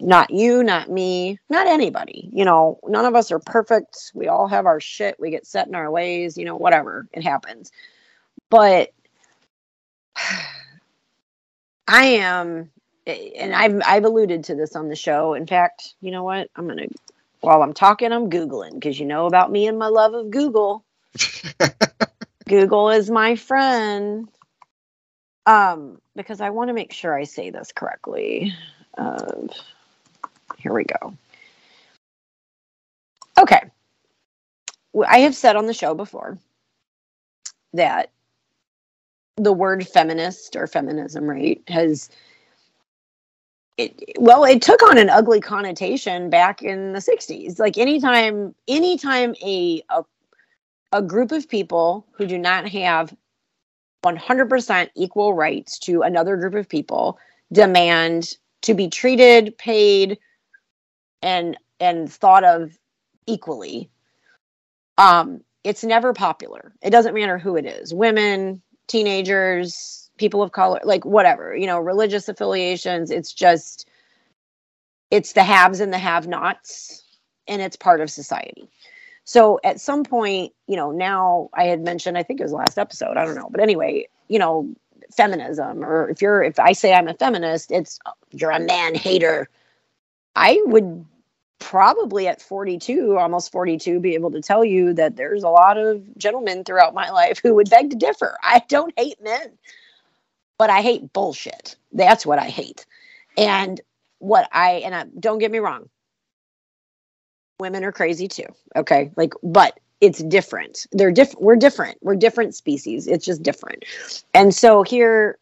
[0.00, 2.28] not you, not me, not anybody.
[2.32, 4.12] You know, none of us are perfect.
[4.14, 5.18] We all have our shit.
[5.18, 7.08] We get set in our ways, you know, whatever.
[7.12, 7.72] It happens.
[8.50, 8.92] But
[11.88, 12.70] I am
[13.06, 15.34] and I've I've alluded to this on the show.
[15.34, 16.50] In fact, you know what?
[16.56, 16.86] I'm gonna
[17.40, 20.84] while I'm talking, I'm Googling because you know about me and my love of Google.
[22.48, 24.28] Google is my friend.
[25.46, 28.52] Um, because I want to make sure I say this correctly.
[28.98, 29.46] Uh,
[30.66, 31.16] here we go.
[33.38, 33.62] Okay.
[35.08, 36.38] I have said on the show before
[37.72, 38.10] that
[39.36, 42.10] the word feminist or feminism, right, has
[43.76, 47.60] it well, it took on an ugly connotation back in the 60s.
[47.60, 50.02] Like anytime anytime a a,
[50.90, 53.14] a group of people who do not have
[54.04, 57.20] 100% equal rights to another group of people
[57.52, 60.18] demand to be treated paid
[61.26, 62.78] and and thought of
[63.26, 63.90] equally.
[64.98, 66.72] Um it's never popular.
[66.80, 71.78] It doesn't matter who it is women teenagers people of color like whatever you know
[71.78, 73.86] religious affiliations it's just
[75.10, 77.04] it's the haves and the have nots
[77.48, 78.68] and it's part of society.
[79.24, 82.78] So at some point, you know, now I had mentioned, I think it was last
[82.78, 84.72] episode, I don't know, but anyway, you know,
[85.16, 88.94] feminism, or if you're, if I say I'm a feminist, it's oh, you're a man
[88.94, 89.48] hater.
[90.34, 91.04] I would
[91.58, 96.02] probably at 42, almost 42, be able to tell you that there's a lot of
[96.16, 98.36] gentlemen throughout my life who would beg to differ.
[98.42, 99.52] I don't hate men,
[100.58, 101.76] but I hate bullshit.
[101.92, 102.86] That's what I hate.
[103.38, 103.80] And
[104.18, 105.88] what I, and I, don't get me wrong,
[107.58, 112.54] women are crazy too okay like but it's different they're different we're different we're different
[112.54, 113.84] species it's just different
[114.34, 115.38] and so here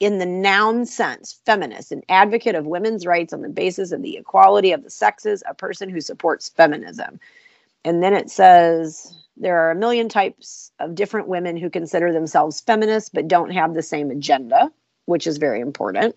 [0.00, 4.16] in the noun sense feminist an advocate of women's rights on the basis of the
[4.16, 7.18] equality of the sexes a person who supports feminism
[7.84, 12.60] and then it says there are a million types of different women who consider themselves
[12.60, 14.70] feminists but don't have the same agenda
[15.06, 16.14] which is very important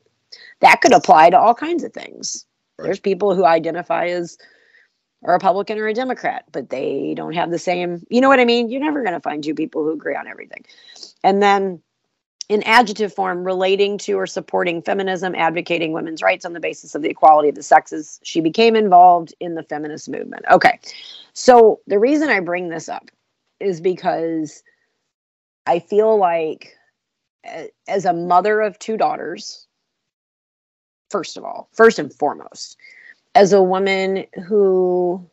[0.60, 2.46] that could apply to all kinds of things
[2.78, 2.86] Right.
[2.86, 4.38] there's people who identify as
[5.26, 8.46] a Republican or a Democrat, but they don't have the same, you know what I
[8.46, 8.70] mean?
[8.70, 10.64] You're never going to find two people who agree on everything.
[11.24, 11.82] And then
[12.50, 17.02] in adjective form, relating to or supporting feminism, advocating women's rights on the basis of
[17.02, 20.46] the equality of the sexes, she became involved in the feminist movement.
[20.50, 20.80] Okay.
[21.34, 23.12] So the reason I bring this up
[23.60, 24.64] is because
[25.66, 26.74] I feel like
[27.88, 29.68] as a mother of two daughters,
[31.10, 32.78] first of all, first and foremost,
[33.36, 35.30] as a woman who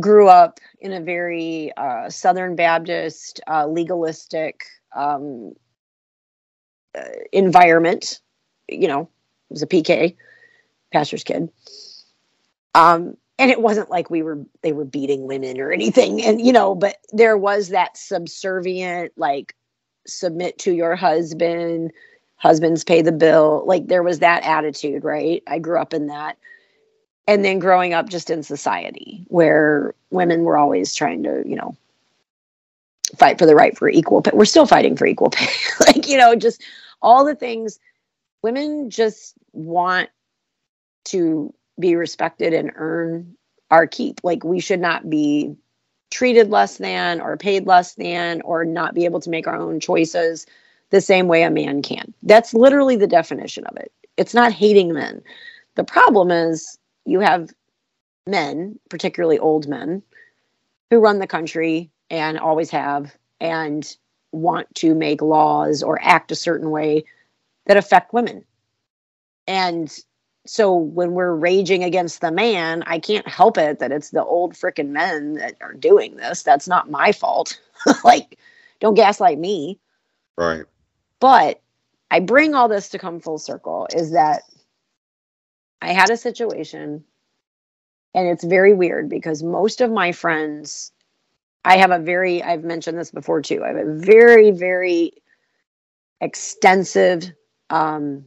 [0.00, 4.64] grew up in a very uh, Southern Baptist, uh, legalistic
[4.96, 5.52] um,
[7.32, 8.20] environment,
[8.68, 9.08] you know, it
[9.50, 10.16] was a PK,
[10.92, 11.50] pastor's kid.
[12.74, 16.52] Um, and it wasn't like we were they were beating women or anything, and you
[16.52, 19.54] know, but there was that subservient like
[20.06, 21.92] submit to your husband,
[22.36, 23.64] husbands pay the bill.
[23.66, 25.42] Like there was that attitude, right?
[25.46, 26.38] I grew up in that.
[27.26, 31.74] And then growing up just in society where women were always trying to, you know,
[33.16, 34.32] fight for the right for equal pay.
[34.34, 35.48] We're still fighting for equal pay.
[35.80, 36.62] like, you know, just
[37.04, 37.78] all the things
[38.42, 40.10] women just want
[41.04, 43.36] to be respected and earn
[43.70, 44.20] our keep.
[44.22, 45.54] Like we should not be
[46.10, 49.80] treated less than or paid less than or not be able to make our own
[49.80, 50.46] choices
[50.90, 52.12] the same way a man can.
[52.22, 53.90] That's literally the definition of it.
[54.16, 55.22] It's not hating men.
[55.74, 57.50] The problem is you have
[58.26, 60.02] men, particularly old men,
[60.90, 63.96] who run the country and always have and
[64.34, 67.04] want to make laws or act a certain way
[67.66, 68.44] that affect women.
[69.46, 69.96] And
[70.46, 74.54] so when we're raging against the man, I can't help it that it's the old
[74.54, 76.42] freaking men that are doing this.
[76.42, 77.58] That's not my fault.
[78.04, 78.38] like,
[78.80, 79.78] don't gaslight me.
[80.36, 80.64] Right.
[81.20, 81.60] But
[82.10, 84.42] I bring all this to come full circle is that
[85.80, 87.04] I had a situation,
[88.14, 90.92] and it's very weird because most of my friends,
[91.64, 95.12] I have a very, I've mentioned this before too, I have a very, very
[96.20, 97.32] extensive
[97.70, 98.24] um,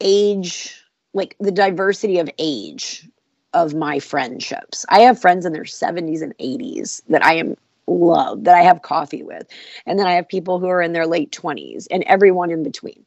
[0.00, 0.82] age,
[1.14, 3.08] like the diversity of age
[3.54, 4.84] of my friendships.
[4.88, 7.56] I have friends in their 70s and 80s that I am
[7.88, 9.46] love that I have coffee with.
[9.86, 13.04] And then I have people who are in their late 20s and everyone in between.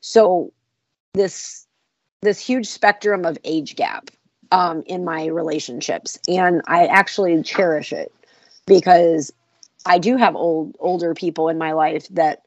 [0.00, 0.52] So
[1.14, 1.66] this
[2.22, 4.10] this huge spectrum of age gap
[4.50, 8.12] um, in my relationships and I actually cherish it
[8.66, 9.32] because
[9.86, 12.42] I do have old older people in my life that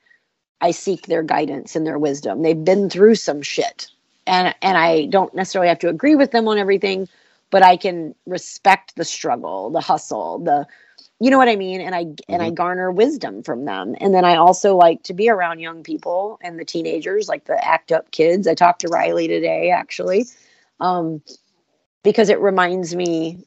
[0.61, 2.41] I seek their guidance and their wisdom.
[2.41, 3.87] They've been through some shit.
[4.25, 7.07] And and I don't necessarily have to agree with them on everything,
[7.49, 10.65] but I can respect the struggle, the hustle, the
[11.19, 11.81] you know what I mean?
[11.81, 12.33] And I mm-hmm.
[12.33, 12.55] and I mm-hmm.
[12.55, 13.95] garner wisdom from them.
[13.99, 17.63] And then I also like to be around young people and the teenagers, like the
[17.65, 18.47] act up kids.
[18.47, 20.25] I talked to Riley today actually.
[20.79, 21.21] Um,
[22.03, 23.46] because it reminds me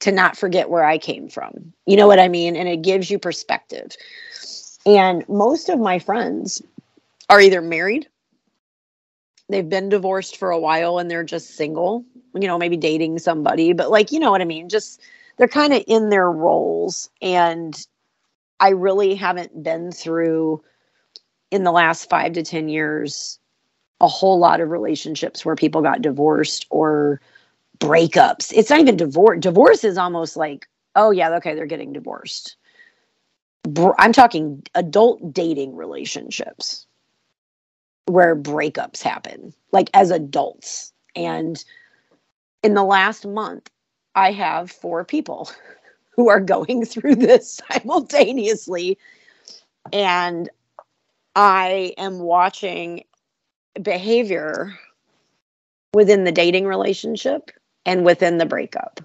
[0.00, 1.72] to not forget where I came from.
[1.86, 2.56] You know what I mean?
[2.56, 3.96] And it gives you perspective.
[4.84, 6.62] And most of my friends
[7.28, 8.08] are either married,
[9.48, 12.04] they've been divorced for a while and they're just single,
[12.34, 14.68] you know, maybe dating somebody, but like, you know what I mean?
[14.68, 15.00] Just
[15.36, 17.10] they're kind of in their roles.
[17.22, 17.76] And
[18.60, 20.62] I really haven't been through
[21.50, 23.38] in the last five to 10 years
[24.00, 27.20] a whole lot of relationships where people got divorced or
[27.78, 28.52] breakups.
[28.54, 29.38] It's not even divorce.
[29.40, 32.56] Divorce is almost like, oh, yeah, okay, they're getting divorced.
[33.98, 36.86] I'm talking adult dating relationships
[38.06, 40.92] where breakups happen, like as adults.
[41.16, 41.62] And
[42.62, 43.68] in the last month,
[44.14, 45.50] I have four people
[46.16, 48.98] who are going through this simultaneously.
[49.92, 50.48] And
[51.34, 53.04] I am watching
[53.82, 54.78] behavior
[55.92, 57.50] within the dating relationship
[57.86, 59.02] and within the breakup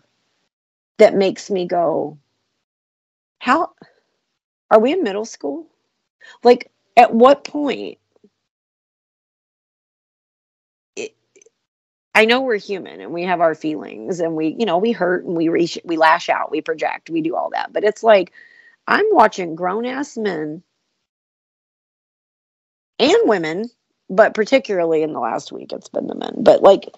[0.99, 2.19] that makes me go,
[3.39, 3.71] how
[4.71, 5.67] are we in middle school?
[6.43, 7.99] Like, at what point?
[12.13, 15.25] I know we're human and we have our feelings and we, you know, we hurt
[15.25, 17.71] and we reach, we lash out, we project, we do all that.
[17.71, 18.33] But it's like,
[18.87, 20.63] I'm watching grown ass men
[22.99, 23.69] and women,
[24.09, 26.35] but particularly in the last week, it's been the men.
[26.39, 26.89] But like,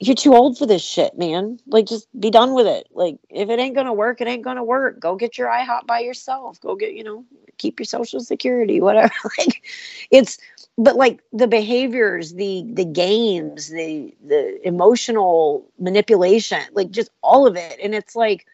[0.00, 1.60] you're too old for this shit, man.
[1.66, 2.88] Like, just be done with it.
[2.90, 4.98] Like, if it ain't gonna work, it ain't gonna work.
[4.98, 6.58] Go get your IHOP by yourself.
[6.60, 7.24] Go get, you know,
[7.58, 9.12] keep your social security, whatever.
[9.38, 9.62] like,
[10.10, 10.38] it's,
[10.78, 17.56] but like the behaviors, the the games, the the emotional manipulation, like just all of
[17.56, 18.46] it, and it's like,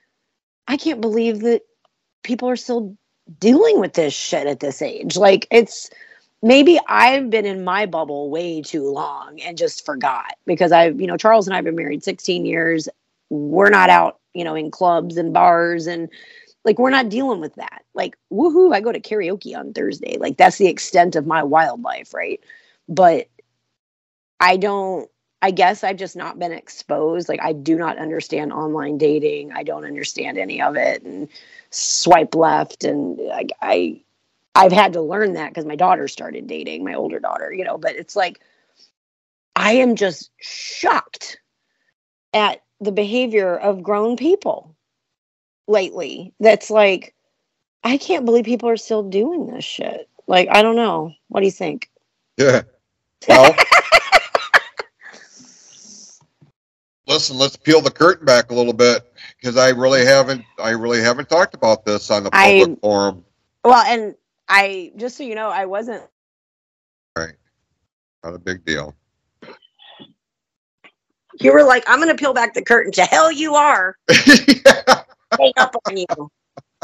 [0.66, 1.62] I can't believe that
[2.24, 2.96] people are still
[3.38, 5.16] dealing with this shit at this age.
[5.16, 5.90] Like, it's
[6.46, 11.08] maybe I've been in my bubble way too long and just forgot because I've, you
[11.08, 12.88] know, Charles and I have been married 16 years.
[13.30, 16.08] We're not out, you know, in clubs and bars and
[16.64, 17.84] like we're not dealing with that.
[17.94, 20.18] Like, woohoo, I go to karaoke on Thursday.
[20.18, 22.40] Like that's the extent of my wildlife, right?
[22.88, 23.28] But
[24.40, 25.10] I don't
[25.42, 27.28] I guess I've just not been exposed.
[27.28, 29.52] Like I do not understand online dating.
[29.52, 31.28] I don't understand any of it and
[31.70, 34.02] swipe left and I, I
[34.56, 37.76] I've had to learn that because my daughter started dating, my older daughter, you know,
[37.78, 38.40] but it's like
[39.54, 41.38] I am just shocked
[42.32, 44.76] at the behavior of grown people
[45.68, 46.34] lately.
[46.40, 47.14] That's like,
[47.84, 50.08] I can't believe people are still doing this shit.
[50.26, 51.12] Like, I don't know.
[51.28, 51.90] What do you think?
[52.36, 52.62] Yeah.
[53.28, 53.54] Well,
[57.06, 59.02] listen, let's peel the curtain back a little bit
[59.40, 63.24] because I really haven't, I really haven't talked about this on the I- public forum.
[63.64, 64.14] Well, and
[64.48, 66.02] I just so you know, I wasn't.
[67.16, 67.34] Right.
[68.24, 68.94] Not a big deal.
[71.38, 72.92] You were like, I'm going to peel back the curtain.
[72.92, 73.96] To hell, you are.
[74.10, 76.06] Hang up on you.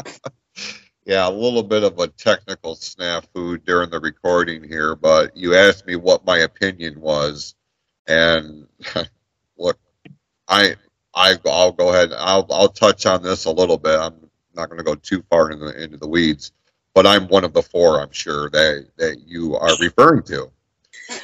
[1.05, 5.85] Yeah, a little bit of a technical snafu during the recording here, but you asked
[5.85, 7.55] me what my opinion was,
[8.07, 8.67] and
[9.57, 9.77] look,
[10.47, 10.75] I,
[11.13, 12.13] I, I'll go ahead.
[12.13, 13.99] I'll, I'll touch on this a little bit.
[13.99, 14.15] I'm
[14.55, 16.53] not going to go too far into the, into the weeds,
[16.93, 18.01] but I'm one of the four.
[18.01, 20.49] I'm sure that that you are referring to,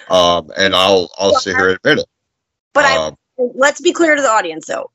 [0.10, 2.06] um, and I'll, I'll sit here and admit it.
[2.74, 4.92] But I Um, let's be clear to the audience though.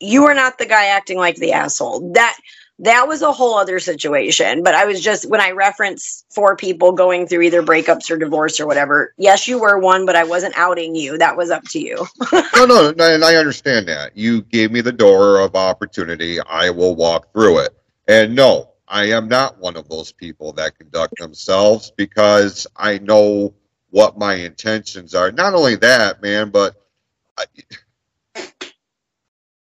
[0.00, 2.12] You are not the guy acting like the asshole.
[2.12, 2.36] That
[2.78, 4.62] that was a whole other situation.
[4.62, 8.58] But I was just when I reference four people going through either breakups or divorce
[8.58, 9.14] or whatever.
[9.18, 11.16] Yes, you were one, but I wasn't outing you.
[11.18, 12.06] That was up to you.
[12.32, 14.16] no, no, no, and I understand that.
[14.16, 16.40] You gave me the door of opportunity.
[16.40, 17.76] I will walk through it.
[18.08, 23.54] And no, I am not one of those people that conduct themselves because I know
[23.88, 25.32] what my intentions are.
[25.32, 26.76] Not only that, man, but
[27.38, 27.44] I,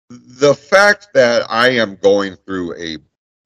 [0.10, 2.98] the fact that I am going through a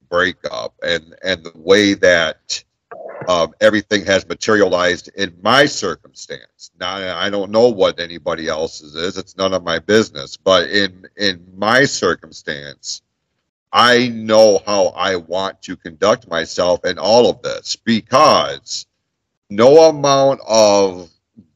[0.10, 2.64] breakup and and the way that
[3.28, 6.72] um, everything has materialized in my circumstance.
[6.80, 10.36] Now I don't know what anybody else's is; it's none of my business.
[10.36, 13.04] But in in my circumstance,
[13.78, 18.86] I know how I want to conduct myself in all of this because
[19.50, 21.10] no amount of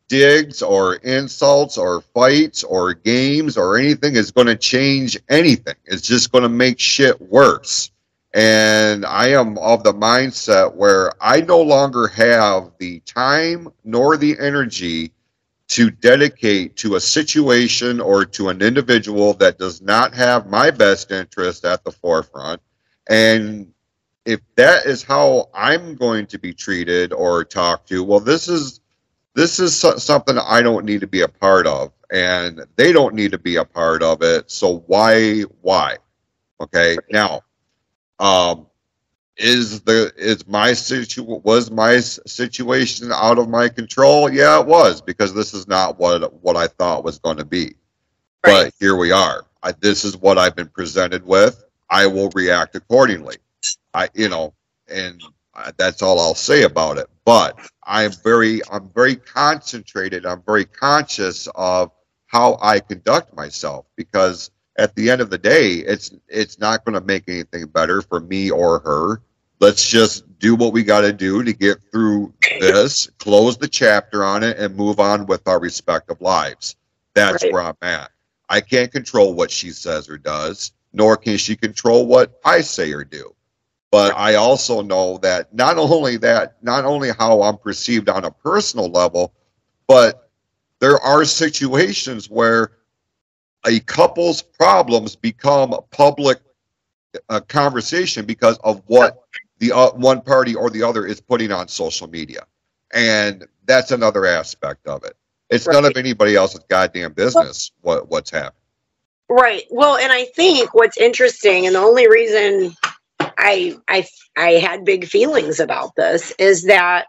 [0.10, 5.76] digs or insults or fights or games or anything is going to change anything.
[5.86, 7.90] It's just going to make shit worse.
[8.34, 14.38] And I am of the mindset where I no longer have the time nor the
[14.38, 15.14] energy
[15.70, 21.12] to dedicate to a situation or to an individual that does not have my best
[21.12, 22.60] interest at the forefront.
[23.08, 23.72] And
[24.26, 28.82] if that is how I'm going to be treated or talked to, well, this is
[29.36, 33.32] this is something I don't need to be a part of, and they don't need
[33.32, 34.50] to be a part of it.
[34.52, 35.98] So why why?
[36.60, 37.42] Okay, now,
[38.20, 38.66] um,
[39.40, 44.30] is the is my situ was my situation out of my control?
[44.30, 47.76] Yeah, it was because this is not what what I thought was going to be.
[48.44, 49.46] But here we are.
[49.64, 51.64] I, this is what I've been presented with.
[51.90, 53.38] I will react accordingly.
[53.94, 54.54] I, you know,
[54.88, 55.22] and
[55.54, 57.08] uh, that's all I'll say about it.
[57.26, 60.26] But I'm very, I'm very concentrated.
[60.26, 61.92] I'm very conscious of
[62.28, 66.94] how I conduct myself because at the end of the day, it's it's not going
[66.94, 69.22] to make anything better for me or her.
[69.60, 74.24] Let's just do what we got to do to get through this, close the chapter
[74.24, 76.76] on it, and move on with our respective lives.
[77.14, 77.52] That's Right.
[77.52, 78.12] where I'm at.
[78.48, 82.94] I can't control what she says or does, nor can she control what I say
[82.94, 83.36] or do.
[83.92, 88.32] But I also know that not only that, not only how I'm perceived on a
[88.32, 89.34] personal level,
[89.88, 90.30] but
[90.80, 92.72] there are situations where
[93.66, 96.40] a couple's problems become a public
[97.30, 99.24] uh, conversation because of what
[99.60, 102.46] the uh, one party or the other is putting on social media,
[102.94, 105.16] and that's another aspect of it.
[105.50, 108.54] It's none of anybody else's goddamn business what what's happening.
[109.30, 109.64] Right.
[109.70, 112.76] Well, and I think what's interesting, and the only reason
[113.20, 114.06] I I
[114.38, 117.08] I had big feelings about this is that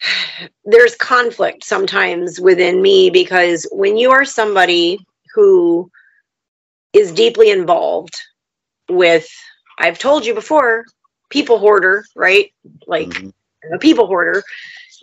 [0.64, 4.98] there's conflict sometimes within me because when you are somebody
[5.34, 5.90] who
[6.92, 8.14] is deeply involved
[8.88, 9.26] with
[9.78, 10.84] I've told you before,
[11.30, 12.52] people hoarder, right?
[12.86, 13.32] Like Mhm.
[13.64, 14.42] I'm a people hoarder.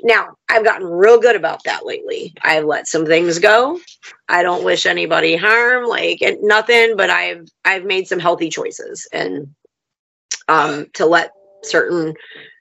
[0.03, 2.33] Now, I've gotten real good about that lately.
[2.41, 3.79] I've let some things go.
[4.27, 9.07] I don't wish anybody harm, like and nothing, but I've I've made some healthy choices
[9.11, 9.53] and
[10.47, 11.31] um to let
[11.63, 12.15] certain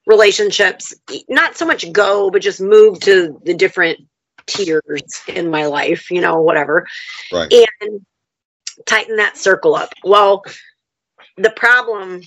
[0.07, 0.95] relationships
[1.29, 4.01] not so much go, but just move to the different
[4.47, 6.87] tiers in my life, you know, whatever.
[7.33, 7.53] Right.
[7.81, 8.05] And
[8.87, 9.93] tighten that circle up.
[10.05, 10.43] Well,
[11.41, 12.21] the problem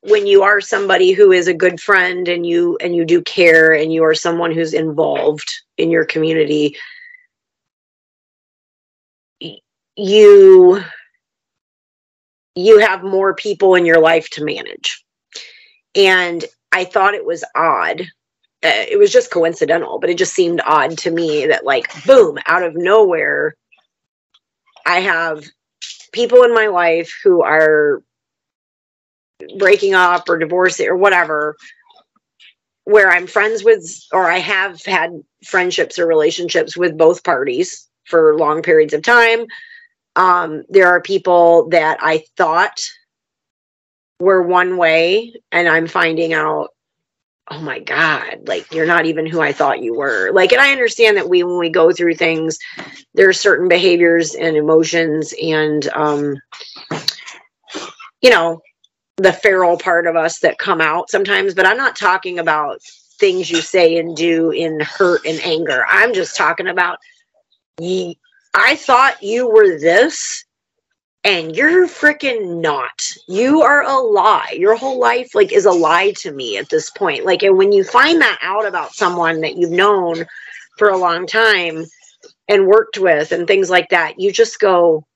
[0.00, 3.72] when you are somebody who is a good friend and you and you do care
[3.72, 6.76] and you are someone who's involved in your community
[9.96, 10.82] you
[12.54, 15.04] you have more people in your life to manage.
[15.94, 18.02] And i thought it was odd.
[18.64, 22.38] Uh, it was just coincidental but it just seemed odd to me that like boom
[22.46, 23.54] out of nowhere
[24.86, 25.44] i have
[26.12, 28.02] people in my life who are
[29.58, 31.56] breaking up or divorcing or whatever
[32.86, 38.38] where I'm friends with, or I have had friendships or relationships with both parties for
[38.38, 39.46] long periods of time.
[40.14, 42.80] Um, there are people that I thought
[44.20, 46.68] were one way, and I'm finding out,
[47.50, 50.30] oh my God, like you're not even who I thought you were.
[50.32, 52.56] Like, and I understand that we, when we go through things,
[53.14, 56.36] there are certain behaviors and emotions and, um,
[58.22, 58.60] you know,
[59.16, 62.82] the feral part of us that come out sometimes, but I'm not talking about
[63.18, 65.86] things you say and do in hurt and anger.
[65.88, 66.98] I'm just talking about
[67.80, 70.44] I thought you were this
[71.24, 73.12] and you're freaking not.
[73.26, 74.54] You are a lie.
[74.56, 77.24] Your whole life like is a lie to me at this point.
[77.24, 80.26] Like and when you find that out about someone that you've known
[80.78, 81.84] for a long time
[82.48, 85.06] and worked with and things like that, you just go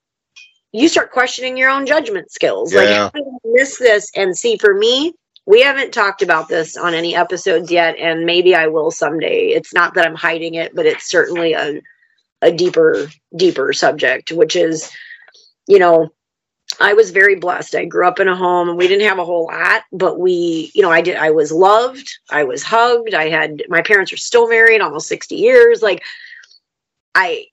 [0.73, 2.75] you start questioning your own judgment skills.
[2.75, 4.11] Like, how did I miss this?
[4.15, 5.15] And see, for me,
[5.47, 9.49] we haven't talked about this on any episodes yet, and maybe I will someday.
[9.49, 11.81] It's not that I'm hiding it, but it's certainly a
[12.43, 14.91] a deeper, deeper subject, which is,
[15.67, 16.11] you know,
[16.81, 17.75] I was very blessed.
[17.75, 20.71] I grew up in a home and we didn't have a whole lot, but we,
[20.75, 24.17] you know, I did I was loved, I was hugged, I had my parents are
[24.17, 25.83] still married almost 60 years.
[25.83, 26.03] Like
[27.15, 27.47] I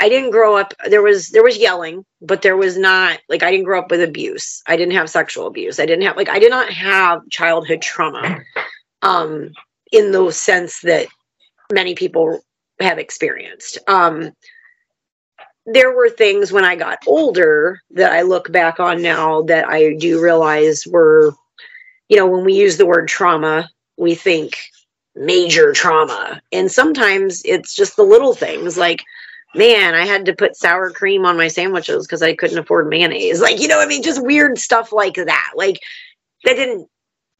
[0.00, 3.50] I didn't grow up there was there was yelling, but there was not like I
[3.50, 4.62] didn't grow up with abuse.
[4.66, 5.78] I didn't have sexual abuse.
[5.78, 8.40] I didn't have like I did not have childhood trauma
[9.02, 9.50] um
[9.92, 11.06] in the sense that
[11.72, 12.40] many people
[12.80, 13.78] have experienced.
[13.86, 14.32] Um
[15.66, 19.94] there were things when I got older that I look back on now that I
[19.94, 21.32] do realize were
[22.08, 24.58] you know when we use the word trauma, we think
[25.14, 26.40] major trauma.
[26.52, 29.02] And sometimes it's just the little things like
[29.54, 33.40] man, I had to put sour cream on my sandwiches because I couldn't afford mayonnaise.
[33.40, 35.52] Like, you know, I mean, just weird stuff like that.
[35.54, 35.80] Like,
[36.44, 36.88] that didn't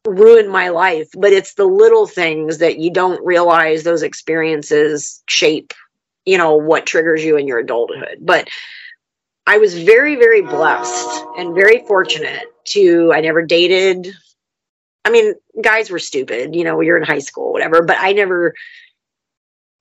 [0.05, 5.73] ruin my life, but it's the little things that you don't realize those experiences shape,
[6.25, 8.17] you know, what triggers you in your adulthood.
[8.19, 8.49] But
[9.47, 14.13] I was very, very blessed and very fortunate to, I never dated.
[15.05, 18.53] I mean, guys were stupid, you know, you're in high school, whatever, but I never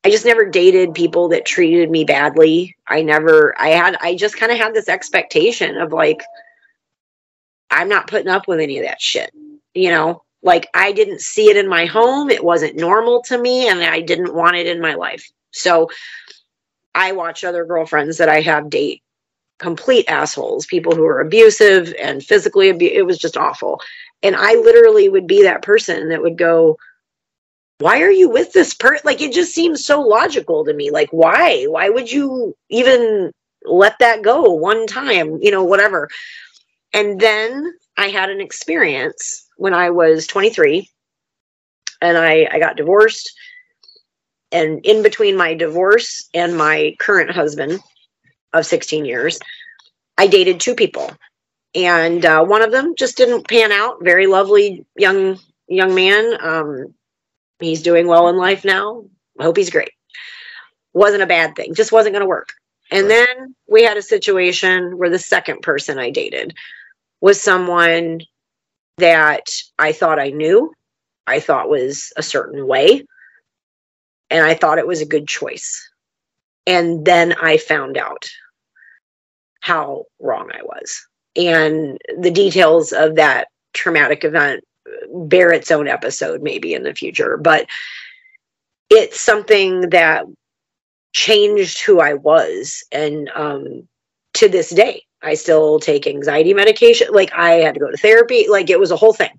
[0.04, 2.76] I just never dated people that treated me badly.
[2.88, 6.22] I never, I had, I just kind of had this expectation of like,
[7.70, 9.32] I'm not putting up with any of that shit.
[9.74, 12.30] You know, like I didn't see it in my home.
[12.30, 15.30] It wasn't normal to me and I didn't want it in my life.
[15.52, 15.88] So
[16.94, 19.02] I watch other girlfriends that I have date
[19.62, 23.80] complete assholes, people who are abusive and physically abu- It was just awful.
[24.22, 26.78] And I literally would be that person that would go,
[27.82, 29.02] why are you with this person?
[29.04, 30.90] Like it just seems so logical to me.
[30.90, 31.64] Like why?
[31.64, 33.32] Why would you even
[33.64, 35.38] let that go one time?
[35.42, 36.08] You know, whatever.
[36.94, 40.88] And then I had an experience when I was 23
[42.00, 43.32] and I, I got divorced.
[44.50, 47.80] And in between my divorce and my current husband
[48.52, 49.38] of 16 years,
[50.18, 51.10] I dated two people.
[51.74, 53.96] And uh, one of them just didn't pan out.
[54.02, 56.36] Very lovely young young man.
[56.40, 56.94] Um,
[57.62, 59.04] he's doing well in life now.
[59.38, 59.90] I hope he's great.
[60.92, 62.50] Wasn't a bad thing, just wasn't going to work.
[62.90, 66.54] And then we had a situation where the second person I dated
[67.20, 68.20] was someone
[68.98, 70.74] that I thought I knew,
[71.26, 73.06] I thought was a certain way,
[74.28, 75.88] and I thought it was a good choice.
[76.66, 78.28] And then I found out
[79.60, 81.06] how wrong I was.
[81.36, 84.64] And the details of that traumatic event
[85.26, 87.66] bear its own episode maybe in the future but
[88.90, 90.24] it's something that
[91.12, 92.84] changed who i was.
[92.92, 93.88] And um
[94.34, 97.08] to this day i still take anxiety medication.
[97.10, 98.46] Like i had to go to therapy.
[98.48, 99.38] Like it was a whole thing.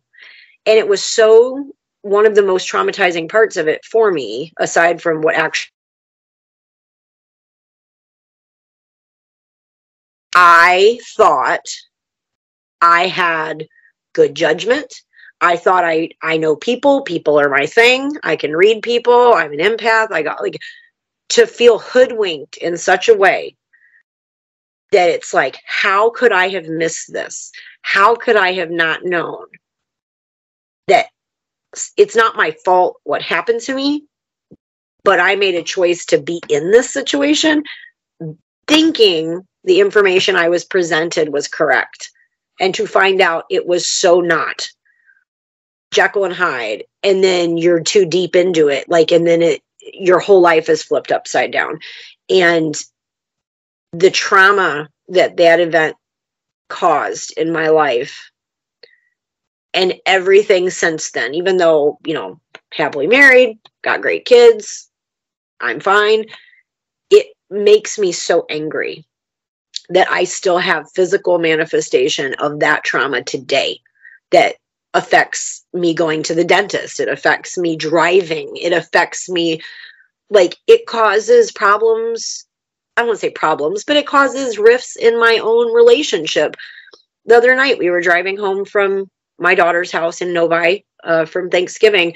[0.65, 5.01] And it was so one of the most traumatizing parts of it for me aside
[5.01, 5.71] from what actually
[10.35, 11.65] i thought
[12.81, 13.67] i had
[14.13, 14.93] good judgment
[15.41, 18.17] I thought I I know people, people are my thing.
[18.23, 19.33] I can read people.
[19.33, 20.11] I'm an empath.
[20.11, 20.57] I got like
[21.29, 23.55] to feel hoodwinked in such a way
[24.91, 27.51] that it's like how could I have missed this?
[27.81, 29.45] How could I have not known
[30.87, 31.07] that
[31.97, 34.05] it's not my fault what happened to me,
[35.03, 37.63] but I made a choice to be in this situation
[38.67, 42.09] thinking the information I was presented was correct
[42.59, 44.67] and to find out it was so not.
[45.93, 49.61] Jekyll and Hyde, and then you're too deep into it, like, and then it
[49.93, 51.79] your whole life is flipped upside down,
[52.29, 52.75] and
[53.91, 55.95] the trauma that that event
[56.69, 58.31] caused in my life,
[59.73, 62.39] and everything since then, even though you know
[62.71, 64.89] happily married, got great kids.
[65.61, 66.25] I'm fine.
[67.09, 69.05] It makes me so angry
[69.89, 73.79] that I still have physical manifestation of that trauma today
[74.31, 74.55] that
[74.93, 76.99] affects me going to the dentist.
[76.99, 78.55] It affects me driving.
[78.55, 79.61] It affects me,
[80.29, 82.45] like, it causes problems.
[82.95, 86.55] I won't say problems, but it causes rifts in my own relationship.
[87.25, 91.49] The other night, we were driving home from my daughter's house in Novi uh, from
[91.49, 92.15] Thanksgiving,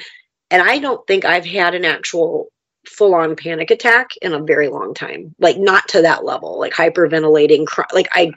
[0.52, 2.50] and I don't think I've had an actual
[2.88, 5.36] full on panic attack in a very long time.
[5.40, 8.32] Like not to that level, like hyperventilating, like I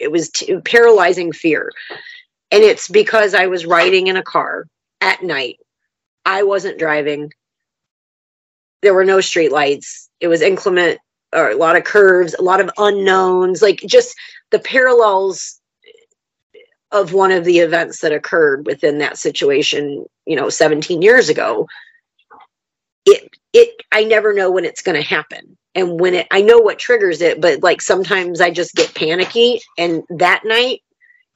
[0.00, 1.70] it was t- paralyzing fear.
[2.50, 4.66] And it's because I was riding in a car
[5.00, 5.58] at night.
[6.24, 7.32] I wasn't driving.
[8.82, 10.08] There were no street lights.
[10.20, 10.98] It was inclement
[11.34, 14.14] or a lot of curves, a lot of unknowns, like just
[14.50, 15.60] the parallels
[16.92, 21.66] of one of the events that occurred within that situation, you know, 17 years ago.
[23.04, 25.58] It it I never know when it's going to happen.
[25.74, 29.60] And when it I know what triggers it, but like sometimes I just get panicky
[29.76, 30.82] and that night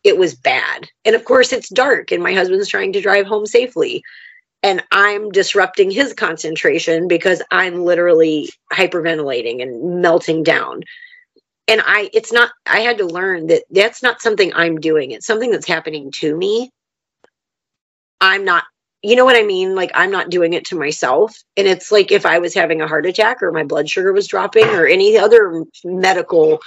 [0.05, 0.89] it was bad.
[1.05, 4.03] And of course it's dark and my husband's trying to drive home safely.
[4.63, 10.83] And I'm disrupting his concentration because I'm literally hyperventilating and melting down.
[11.69, 15.11] And i it's not i had to learn that that's not something i'm doing.
[15.13, 16.71] It's something that's happening to me.
[18.21, 18.65] I'm not
[19.03, 19.75] you know what i mean?
[19.75, 21.37] Like i'm not doing it to myself.
[21.57, 24.27] And it's like if i was having a heart attack or my blood sugar was
[24.29, 26.61] dropping or any other medical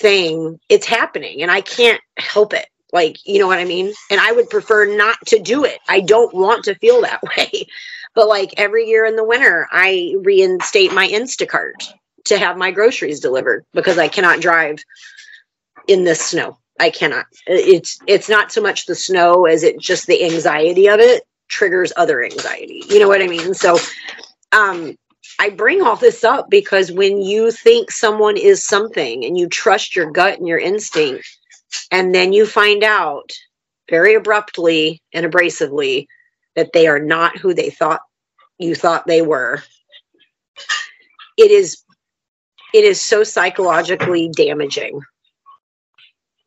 [0.00, 4.20] thing it's happening and i can't help it like you know what i mean and
[4.20, 7.66] i would prefer not to do it i don't want to feel that way
[8.14, 11.92] but like every year in the winter i reinstate my instacart
[12.24, 14.78] to have my groceries delivered because I cannot drive
[15.88, 16.58] in this snow.
[16.80, 17.26] I cannot.
[17.46, 21.92] It's it's not so much the snow as it just the anxiety of it triggers
[21.96, 22.82] other anxiety.
[22.88, 23.54] You know what I mean?
[23.54, 23.78] So
[24.52, 24.96] um
[25.38, 29.96] I bring all this up because when you think someone is something and you trust
[29.96, 31.26] your gut and your instinct
[31.90, 33.32] and then you find out
[33.90, 36.06] very abruptly and abrasively
[36.54, 38.00] that they are not who they thought
[38.58, 39.62] you thought they were
[41.36, 41.82] it is
[42.74, 45.00] it is so psychologically damaging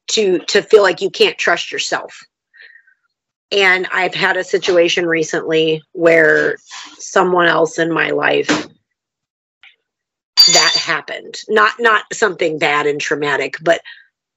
[0.07, 2.23] to to feel like you can't trust yourself.
[3.51, 6.57] And i've had a situation recently where
[6.97, 8.67] someone else in my life
[10.47, 13.81] that happened not not something bad and traumatic but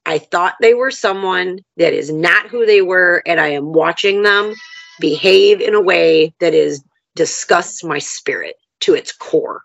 [0.05, 4.23] i thought they were someone that is not who they were and i am watching
[4.23, 4.53] them
[4.99, 6.83] behave in a way that is
[7.15, 9.61] disgusts my spirit to its core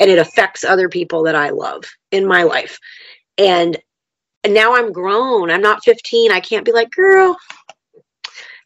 [0.00, 2.78] and it affects other people that I love in my life.
[3.36, 3.76] And,
[4.44, 5.50] and now I'm grown.
[5.50, 6.30] I'm not 15.
[6.30, 7.36] I can't be like, girl,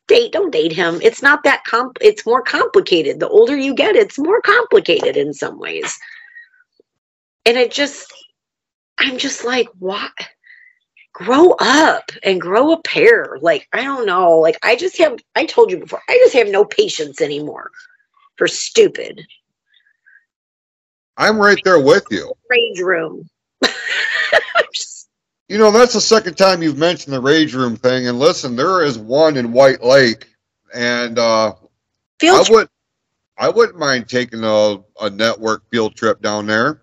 [0.08, 1.00] date, don't date him.
[1.02, 3.20] It's not that comp it's more complicated.
[3.20, 5.98] The older you get, it's more complicated in some ways.
[7.44, 8.12] And it just
[9.02, 10.12] I'm just like, what?
[11.12, 13.36] Grow up and grow a pair.
[13.40, 14.38] Like, I don't know.
[14.38, 17.70] Like, I just have, I told you before, I just have no patience anymore
[18.36, 19.20] for stupid.
[21.16, 22.32] I'm right there with you.
[22.50, 23.28] Rage room.
[25.48, 28.06] you know, that's the second time you've mentioned the rage room thing.
[28.08, 30.28] And listen, there is one in White Lake,
[30.74, 31.54] and uh,
[32.18, 32.68] field I would,
[33.36, 36.81] I wouldn't mind taking a, a network field trip down there.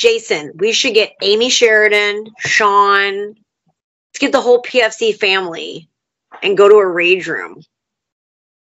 [0.00, 3.34] Jason, we should get Amy Sheridan, Sean.
[3.34, 5.90] Let's get the whole PFC family
[6.42, 7.62] and go to a rage room.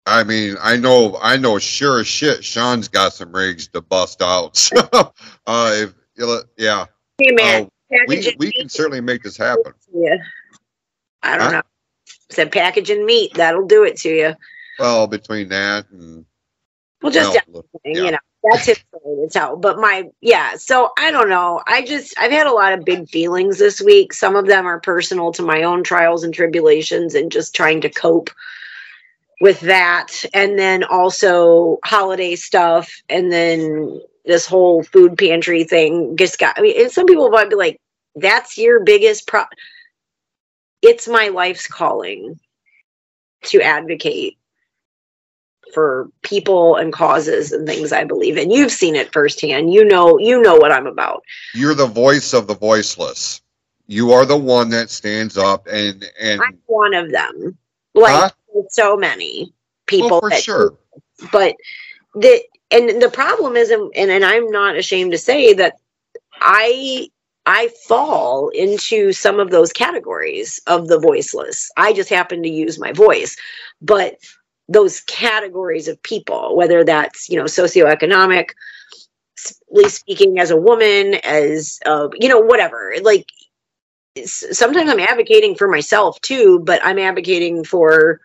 [0.07, 4.21] I mean, I know, I know, sure as shit, Sean's got some rigs to bust
[4.23, 4.57] out.
[4.57, 4.77] So,
[5.45, 5.93] uh, if,
[6.57, 6.85] yeah.
[7.19, 9.73] Hey man, uh, we we can certainly make this happen.
[9.93, 10.17] Yeah,
[11.21, 11.51] I don't huh?
[11.51, 11.61] know.
[12.31, 14.33] Said packaging meat, that'll do it to you.
[14.79, 16.25] Well, between that and
[17.01, 17.61] well, just yeah.
[17.85, 19.57] you know, that's his story to tell.
[19.57, 21.61] But my yeah, so I don't know.
[21.67, 24.13] I just I've had a lot of big feelings this week.
[24.13, 27.89] Some of them are personal to my own trials and tribulations and just trying to
[27.89, 28.29] cope
[29.39, 36.39] with that and then also holiday stuff and then this whole food pantry thing just
[36.39, 37.79] got i mean and some people might be like
[38.15, 39.43] that's your biggest pro
[40.81, 42.39] it's my life's calling
[43.43, 44.38] to advocate
[45.74, 50.18] for people and causes and things i believe in you've seen it firsthand you know
[50.20, 53.41] you know what i'm about you're the voice of the voiceless
[53.88, 57.57] you are the one that stands up and and i'm one of them
[57.93, 58.30] like huh?
[58.70, 59.53] so many
[59.88, 60.13] people.
[60.13, 60.76] Oh, for that, sure.
[61.32, 61.55] But
[62.13, 65.76] the and the problem is, and, and I'm not ashamed to say that
[66.36, 67.09] I
[67.45, 71.72] I fall into some of those categories of the voiceless.
[71.78, 73.36] I just happen to use my voice,
[73.82, 74.18] but
[74.70, 78.49] those categories of people, whether that's, you know, socioeconomic,
[79.88, 82.93] speaking as a woman, as, uh, you know, whatever.
[83.01, 83.28] Like,
[84.26, 88.20] sometimes I'm advocating for myself too, but I'm advocating for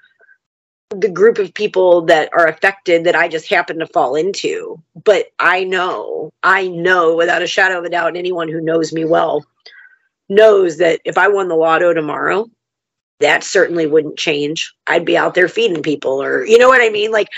[0.90, 4.82] the group of people that are affected that I just happen to fall into.
[5.04, 9.04] But I know, I know without a shadow of a doubt, anyone who knows me
[9.04, 9.44] well
[10.28, 12.48] knows that if I won the lotto tomorrow,
[13.22, 14.74] that certainly wouldn't change.
[14.86, 17.10] I'd be out there feeding people, or you know what I mean?
[17.10, 17.28] Like,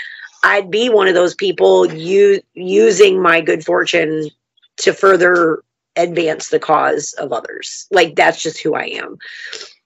[0.43, 4.29] I'd be one of those people u- using my good fortune
[4.77, 5.63] to further
[5.95, 7.87] advance the cause of others.
[7.91, 9.17] Like, that's just who I am.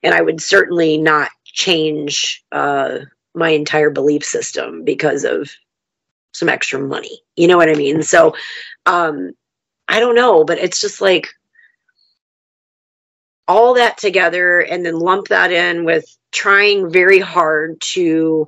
[0.04, 3.00] And I would certainly not change uh,
[3.36, 5.52] my entire belief system because of
[6.32, 7.22] some extra money.
[7.36, 8.02] You know what I mean?
[8.02, 8.36] So,
[8.86, 9.32] um,
[9.88, 11.28] I don't know, but it's just like
[13.50, 18.48] all that together and then lump that in with trying very hard to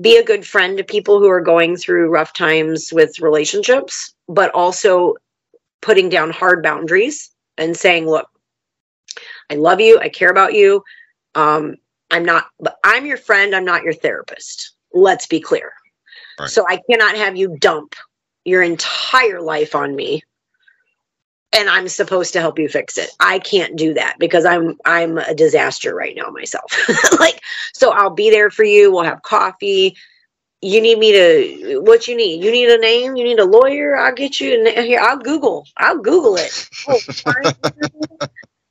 [0.00, 4.54] be a good friend to people who are going through rough times with relationships, but
[4.54, 5.14] also
[5.80, 8.28] putting down hard boundaries and saying, look,
[9.50, 10.84] I love you, I care about you.
[11.34, 11.76] Um,
[12.10, 12.46] I'm not,
[12.84, 14.72] I'm your friend, I'm not your therapist.
[14.92, 15.72] Let's be clear.
[16.38, 16.50] Right.
[16.50, 17.94] So I cannot have you dump
[18.44, 20.22] your entire life on me
[21.52, 23.10] and I'm supposed to help you fix it.
[23.20, 26.72] I can't do that because I'm I'm a disaster right now myself.
[27.20, 27.40] like
[27.72, 28.92] so I'll be there for you.
[28.92, 29.96] We'll have coffee.
[30.60, 32.44] You need me to what you need?
[32.44, 33.16] You need a name?
[33.16, 33.96] You need a lawyer?
[33.96, 35.00] I'll get you in here.
[35.00, 35.66] I'll Google.
[35.76, 36.68] I'll Google it.
[36.88, 36.98] Oh,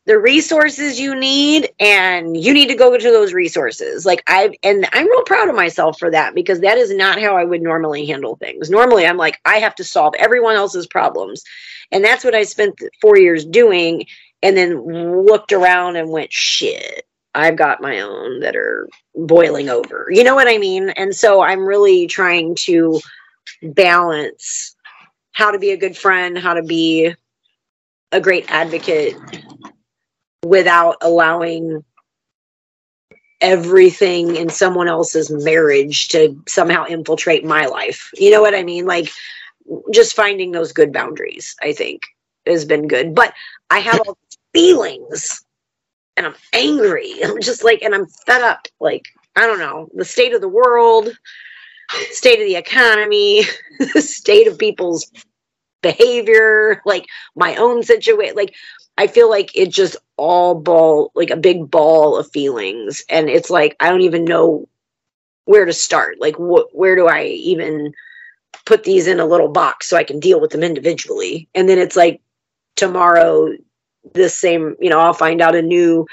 [0.07, 4.87] the resources you need and you need to go to those resources like i and
[4.93, 8.05] i'm real proud of myself for that because that is not how i would normally
[8.05, 11.43] handle things normally i'm like i have to solve everyone else's problems
[11.91, 14.05] and that's what i spent four years doing
[14.41, 20.07] and then looked around and went shit i've got my own that are boiling over
[20.09, 22.99] you know what i mean and so i'm really trying to
[23.61, 24.75] balance
[25.31, 27.13] how to be a good friend how to be
[28.11, 29.15] a great advocate
[30.45, 31.83] without allowing
[33.41, 38.09] everything in someone else's marriage to somehow infiltrate my life.
[38.15, 38.85] You know what I mean?
[38.85, 39.09] Like
[39.91, 42.01] just finding those good boundaries, I think,
[42.45, 43.15] has been good.
[43.15, 43.33] But
[43.69, 44.17] I have all
[44.53, 45.43] feelings
[46.15, 47.13] and I'm angry.
[47.23, 48.67] I'm just like, and I'm fed up.
[48.79, 49.05] Like,
[49.35, 51.09] I don't know, the state of the world,
[52.11, 53.43] state of the economy,
[53.93, 55.11] the state of people's
[55.81, 57.05] behavior, like
[57.35, 58.35] my own situation.
[58.35, 58.55] Like,
[58.97, 63.51] I feel like it just all ball like a big ball of feelings and it's
[63.51, 64.67] like I don't even know
[65.45, 66.19] where to start.
[66.19, 67.93] Like what where do I even
[68.65, 71.47] put these in a little box so I can deal with them individually?
[71.55, 72.21] And then it's like
[72.75, 73.49] tomorrow
[74.13, 76.05] the same, you know, I'll find out a new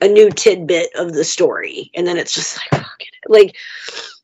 [0.00, 2.84] a new tidbit of the story and then it's just like
[3.28, 3.56] like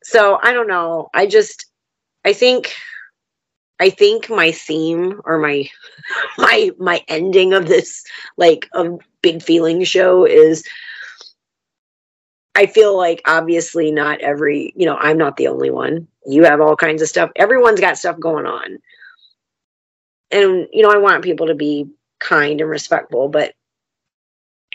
[0.02, 1.08] so I don't know.
[1.14, 1.66] I just
[2.24, 2.74] I think
[3.80, 5.68] I think my theme or my
[6.38, 8.04] my my ending of this
[8.36, 10.64] like a big feeling show is
[12.59, 16.09] I feel like obviously not every, you know, I'm not the only one.
[16.26, 17.30] You have all kinds of stuff.
[17.36, 18.78] Everyone's got stuff going on.
[20.32, 21.88] And you know, I want people to be
[22.18, 23.54] kind and respectful, but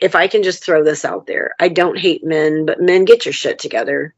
[0.01, 3.25] if I can just throw this out there, I don't hate men, but men get
[3.25, 4.15] your shit together.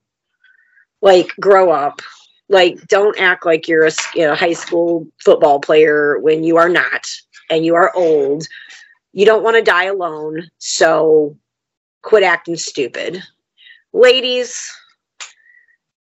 [1.01, 2.03] Like grow up
[2.49, 6.69] like don't act like you're a you know, high school football player when you are
[6.69, 7.09] not
[7.49, 8.45] and you are old
[9.11, 11.35] you don't want to die alone so
[12.03, 13.23] quit acting stupid
[13.95, 14.71] ladies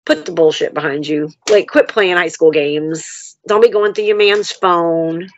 [0.07, 1.31] put the bullshit behind you.
[1.51, 3.37] Like quit playing high school games.
[3.49, 5.29] Don't be going through your man's phone.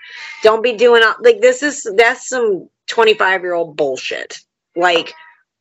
[0.42, 4.38] Don't be doing like this is that's some 25 year old bullshit.
[4.76, 5.14] Like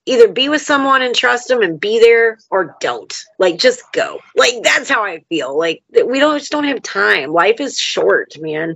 [0.05, 3.13] either be with someone and trust them and be there or don't.
[3.39, 4.19] Like just go.
[4.35, 5.57] Like that's how i feel.
[5.57, 7.31] Like we don't just don't have time.
[7.31, 8.75] Life is short man.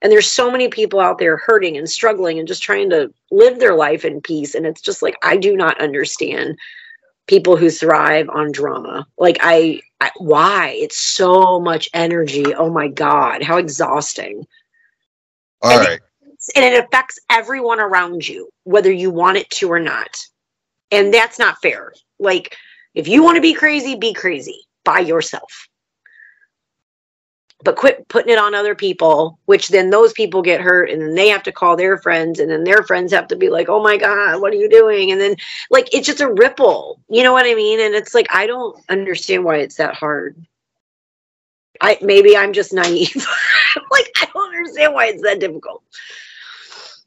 [0.00, 3.58] And there's so many people out there hurting and struggling and just trying to live
[3.58, 4.54] their life in peace.
[4.54, 6.58] And it's just like i do not understand
[7.26, 12.88] people who thrive on drama like i, I why it's so much energy oh my
[12.88, 14.46] god how exhausting
[15.62, 16.00] All and right.
[16.22, 20.16] It, and it affects everyone around you whether you want it to or not
[20.94, 21.92] and that's not fair.
[22.18, 22.56] Like,
[22.94, 25.68] if you want to be crazy, be crazy by yourself.
[27.64, 31.14] But quit putting it on other people, which then those people get hurt and then
[31.14, 33.82] they have to call their friends and then their friends have to be like, oh
[33.82, 35.10] my God, what are you doing?
[35.10, 35.34] And then,
[35.70, 37.00] like, it's just a ripple.
[37.08, 37.80] You know what I mean?
[37.80, 40.36] And it's like, I don't understand why it's that hard.
[41.80, 43.14] I maybe I'm just naive.
[43.90, 45.82] like, I don't understand why it's that difficult.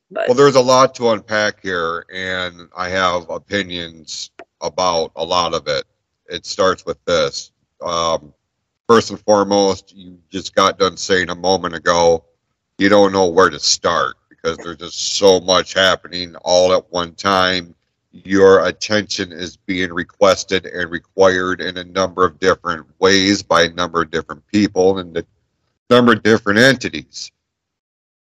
[0.10, 0.28] But.
[0.28, 4.32] Well, there's a lot to unpack here, and I have opinions
[4.62, 5.86] about a lot of it.
[6.30, 7.52] it starts with this.
[7.82, 8.34] Um,
[8.88, 12.26] first and foremost, you just got done saying a moment ago,
[12.78, 17.14] you don't know where to start because there's just so much happening all at one
[17.16, 17.76] time.
[18.12, 23.74] Your attention is being requested and required in a number of different ways by a
[23.74, 25.26] number of different people and a
[25.90, 27.32] number of different entities.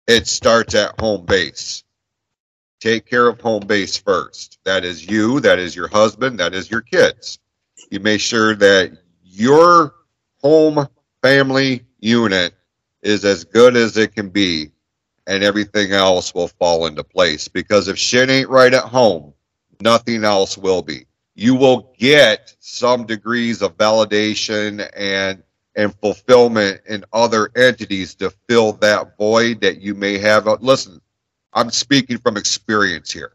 [0.06, 1.82] It starts at home base.
[2.80, 4.58] Take care of home base first.
[4.64, 7.38] That is you, that is your husband, that is your kids.
[7.90, 9.94] You make sure that your
[10.44, 10.88] home
[11.22, 12.54] family unit
[13.02, 14.70] is as good as it can be
[15.28, 17.48] and everything else will fall into place.
[17.48, 19.34] Because if shit ain't right at home
[19.82, 21.06] nothing else will be.
[21.36, 25.42] You will get some degrees of validation and
[25.76, 30.48] and fulfillment in other entities to fill that void that you may have.
[30.48, 31.00] Uh, listen
[31.54, 33.32] i'm speaking from experience here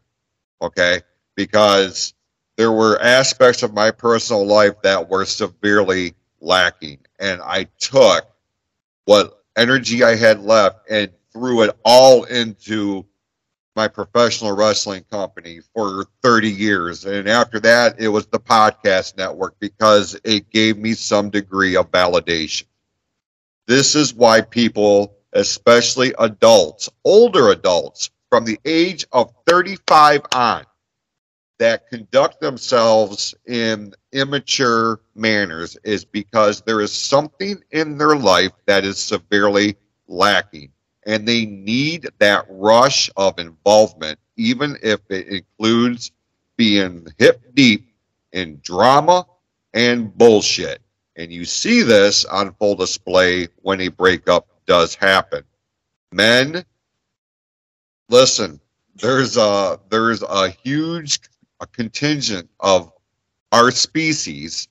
[0.62, 1.02] okay?
[1.36, 2.14] Because
[2.56, 6.98] there were aspects of my personal life that were severely lacking.
[7.18, 8.26] And I took
[9.04, 13.06] what energy I had left and threw it all into
[13.76, 17.04] my professional wrestling company for 30 years.
[17.04, 21.90] And after that, it was the podcast network because it gave me some degree of
[21.90, 22.64] validation.
[23.66, 30.64] This is why people, especially adults, older adults from the age of 35 on,
[31.60, 38.82] that conduct themselves in immature manners is because there is something in their life that
[38.82, 39.76] is severely
[40.08, 40.72] lacking.
[41.04, 46.12] And they need that rush of involvement, even if it includes
[46.56, 47.92] being hip deep
[48.32, 49.26] in drama
[49.74, 50.80] and bullshit.
[51.16, 55.44] And you see this on full display when a breakup does happen.
[56.10, 56.64] Men,
[58.08, 58.60] listen,
[58.96, 61.20] there's a there's a huge
[61.60, 62.92] a contingent of
[63.52, 64.68] our species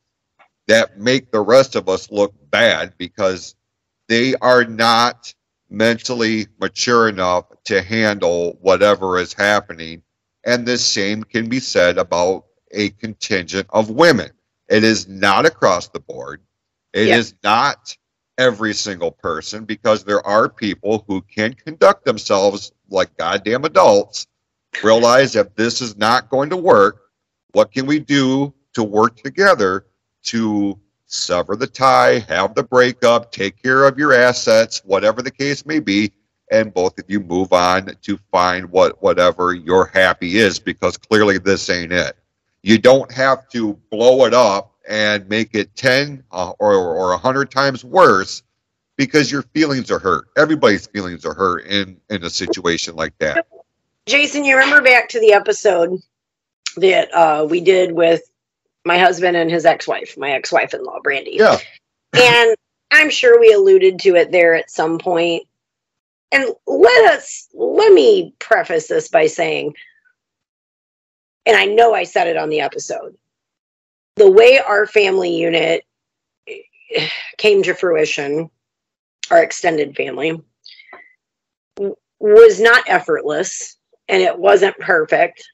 [0.67, 3.55] that make the rest of us look bad because
[4.07, 5.33] they are not
[5.69, 10.01] mentally mature enough to handle whatever is happening.
[10.43, 14.31] And the same can be said about a contingent of women.
[14.69, 16.41] It is not across the board.
[16.93, 17.19] It yep.
[17.19, 17.95] is not
[18.37, 24.27] every single person because there are people who can conduct themselves like goddamn adults
[24.83, 27.01] realize that this is not going to work.
[27.51, 29.85] What can we do to work together
[30.23, 35.65] to sever the tie, have the breakup, take care of your assets, whatever the case
[35.65, 36.11] may be,
[36.51, 41.37] and both of you move on to find what whatever your happy is because clearly
[41.37, 42.15] this ain't it.
[42.61, 47.51] You don't have to blow it up and make it 10 uh, or, or 100
[47.51, 48.43] times worse
[48.97, 50.27] because your feelings are hurt.
[50.37, 53.47] Everybody's feelings are hurt in, in a situation like that.
[54.07, 55.99] Jason, you remember back to the episode
[56.77, 58.21] that uh, we did with
[58.85, 61.37] my husband and his ex-wife, my ex-wife-in-law, Brandy.
[61.39, 61.57] Yeah.
[62.13, 62.55] and
[62.91, 65.43] I'm sure we alluded to it there at some point.
[66.31, 69.73] And let us let me preface this by saying,
[71.45, 73.17] and I know I said it on the episode,
[74.15, 75.85] the way our family unit
[77.37, 78.49] came to fruition,
[79.31, 80.39] our extended family,
[82.19, 83.77] was not effortless
[84.09, 85.47] and it wasn't perfect.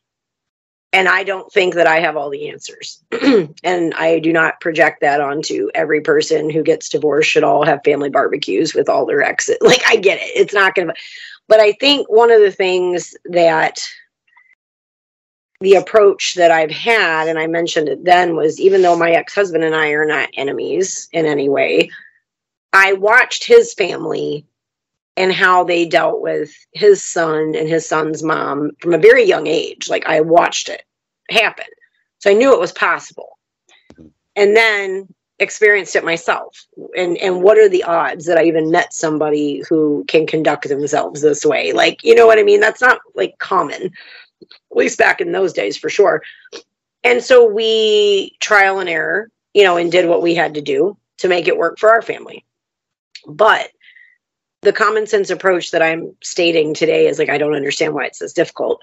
[0.94, 3.04] And I don't think that I have all the answers.
[3.64, 7.82] and I do not project that onto every person who gets divorced should all have
[7.84, 9.58] family barbecues with all their exes.
[9.62, 10.32] Like, I get it.
[10.36, 10.94] It's not going to,
[11.50, 13.86] but I think one of the things that
[15.60, 19.36] the approach that I've had, and I mentioned it then, was even though my ex
[19.36, 21.90] husband and I are not enemies in any way,
[22.72, 24.46] I watched his family
[25.18, 29.48] and how they dealt with his son and his son's mom from a very young
[29.48, 29.90] age.
[29.90, 30.84] Like I watched it
[31.30, 31.66] happen.
[32.20, 33.38] So I knew it was possible.
[33.94, 34.08] Mm-hmm.
[34.36, 36.66] And then experienced it myself.
[36.96, 41.22] And and what are the odds that I even met somebody who can conduct themselves
[41.22, 41.72] this way?
[41.72, 42.60] Like, you know what I mean?
[42.60, 43.92] That's not like common.
[44.42, 46.22] At least back in those days for sure.
[47.04, 50.98] And so we trial and error, you know, and did what we had to do
[51.20, 52.44] to make it work for our family.
[53.28, 53.70] But
[54.66, 58.20] the common sense approach that I'm stating today is like I don't understand why it's
[58.20, 58.82] this difficult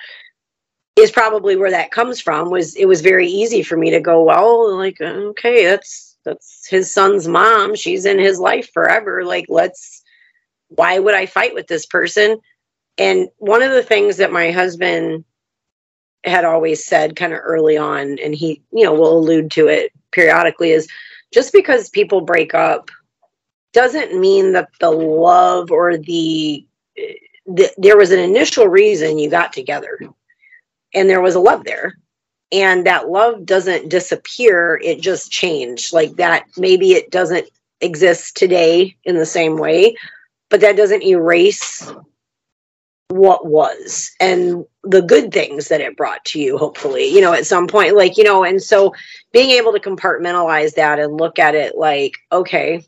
[0.97, 4.23] is probably where that comes from was it was very easy for me to go
[4.23, 7.75] well like okay that's that's his son's mom.
[7.75, 9.25] She's in his life forever.
[9.25, 10.03] Like let's
[10.69, 12.39] why would I fight with this person?
[12.97, 15.25] And one of the things that my husband
[16.25, 19.91] had always said kind of early on and he you know will allude to it
[20.13, 20.87] periodically is
[21.33, 22.91] just because people break up
[23.73, 26.67] doesn't mean that the love or the,
[27.47, 29.99] the there was an initial reason you got together
[30.95, 31.99] and there was a love there.
[32.51, 35.93] And that love doesn't disappear it just changed.
[35.93, 37.49] Like that maybe it doesn't
[37.81, 39.97] exist today in the same way
[40.53, 41.91] but that doesn't erase
[43.09, 47.47] what was and the good things that it brought to you hopefully you know at
[47.47, 48.95] some point like you know and so
[49.33, 52.85] being able to compartmentalize that and look at it like okay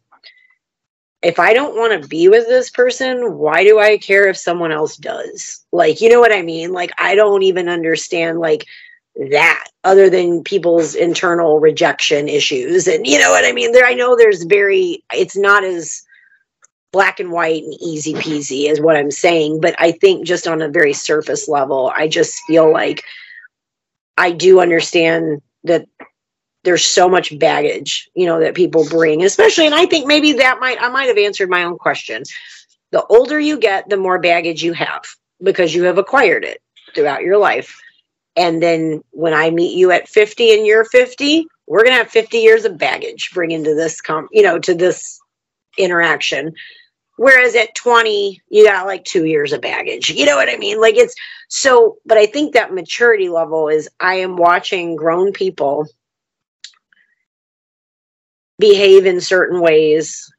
[1.24, 4.72] if i don't want to be with this person why do i care if someone
[4.72, 5.64] else does?
[5.72, 6.72] Like you know what i mean?
[6.72, 8.66] Like i don't even understand like
[9.30, 13.72] that other than people's internal rejection issues and you know what i mean?
[13.72, 16.02] There i know there's very it's not as
[16.94, 20.62] black and white and easy peasy is what i'm saying but i think just on
[20.62, 23.02] a very surface level i just feel like
[24.16, 25.88] i do understand that
[26.64, 30.58] there's so much baggage you know that people bring especially and i think maybe that
[30.60, 32.22] might i might have answered my own question
[32.90, 35.04] the older you get the more baggage you have
[35.42, 36.60] because you have acquired it
[36.94, 37.80] throughout your life
[38.36, 42.10] and then when I meet you at 50 and you're 50, we're going to have
[42.10, 45.20] 50 years of baggage bring into this, com- you know, to this
[45.78, 46.52] interaction.
[47.16, 50.10] Whereas at 20, you got like two years of baggage.
[50.10, 50.80] You know what I mean?
[50.80, 51.14] Like it's
[51.48, 55.86] so, but I think that maturity level is I am watching grown people
[58.58, 60.32] behave in certain ways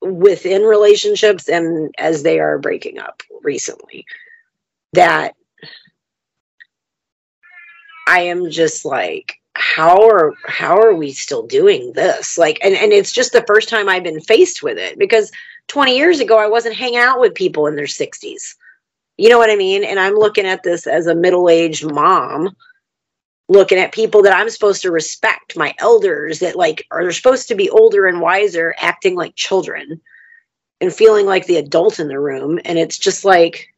[0.00, 4.04] within relationships and as they are breaking up recently
[4.92, 5.34] that
[8.06, 12.38] I am just like, how are how are we still doing this?
[12.38, 15.32] Like, and and it's just the first time I've been faced with it because
[15.68, 18.54] 20 years ago I wasn't hanging out with people in their 60s.
[19.16, 19.82] You know what I mean?
[19.82, 22.54] And I'm looking at this as a middle-aged mom
[23.48, 27.54] looking at people that I'm supposed to respect, my elders that like are supposed to
[27.54, 30.00] be older and wiser, acting like children
[30.80, 32.58] and feeling like the adult in the room.
[32.64, 33.68] And it's just like,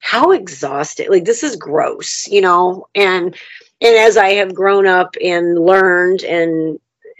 [0.00, 3.36] how exhausted like this is gross you know and
[3.80, 6.78] and as i have grown up and learned and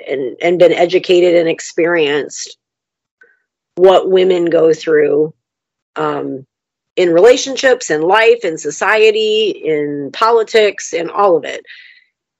[0.09, 2.57] and and been educated and experienced
[3.75, 5.35] what women go through
[5.97, 6.47] um
[6.99, 11.65] in relationships in life in society in politics in all of it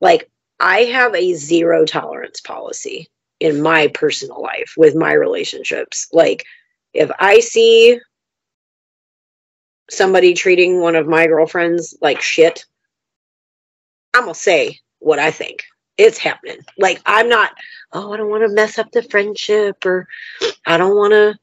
[0.01, 0.29] like
[0.61, 3.09] i have a zero tolerance policy
[3.41, 6.45] in my personal life with my relationships like
[6.93, 7.99] if i see
[9.91, 12.65] somebody treating one of my girlfriends like shit,
[14.15, 15.65] I'm gonna say what I think.
[15.97, 16.61] It's happening.
[16.77, 17.53] Like I'm not,
[17.93, 20.07] oh, I don't want to mess up the friendship or
[20.67, 21.37] I don't want to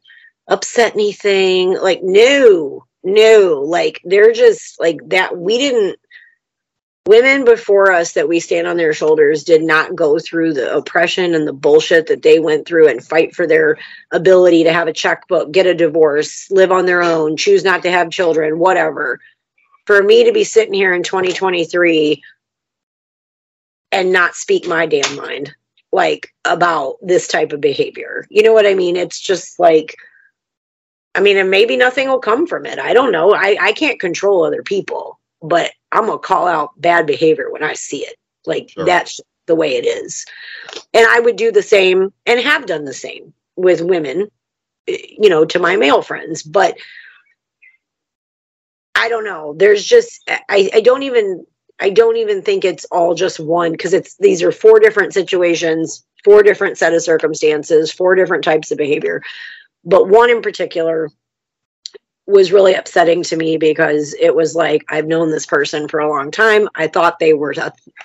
[0.48, 1.78] upset anything.
[1.78, 3.62] Like, no, no.
[3.66, 5.38] Like they're just like that.
[5.38, 5.98] We didn't
[7.08, 11.36] women before us that we stand on their shoulders did not go through the oppression
[11.36, 13.78] and the bullshit that they went through and fight for their
[14.12, 17.92] ability to have a checkbook, get a divorce, live on their own, choose not to
[17.92, 19.20] have children, whatever.
[19.86, 22.24] For me to be sitting here in 2023
[23.92, 25.54] and not speak my damn mind
[25.92, 28.26] like about this type of behavior.
[28.30, 28.98] You know what I mean?
[28.98, 29.96] It's just like
[31.16, 32.78] I mean, and maybe nothing will come from it.
[32.78, 33.34] I don't know.
[33.34, 37.74] I, I can't control other people but I'm gonna call out bad behavior when I
[37.74, 38.16] see it.
[38.46, 38.86] Like sure.
[38.86, 40.26] that's the way it is.
[40.94, 44.30] And I would do the same and have done the same with women,
[44.88, 46.44] you know, to my male friends.
[46.44, 46.78] But
[48.96, 49.54] I don't know.
[49.56, 51.46] There's just I, I don't even
[51.80, 56.06] I don't even think it's all just one because it's these are four different situations,
[56.24, 59.22] four different set of circumstances, four different types of behavior.
[59.86, 61.10] But one in particular
[62.28, 66.10] was really upsetting to me because it was like I've known this person for a
[66.10, 66.68] long time.
[66.76, 67.54] I thought they were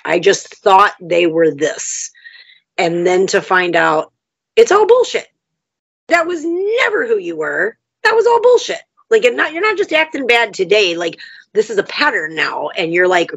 [0.05, 2.11] I just thought they were this.
[2.77, 4.13] And then to find out
[4.55, 5.27] it's all bullshit.
[6.07, 7.77] That was never who you were.
[8.03, 8.81] That was all bullshit.
[9.09, 10.95] Like it not you're not just acting bad today.
[10.95, 11.19] Like
[11.53, 13.31] this is a pattern now and you're like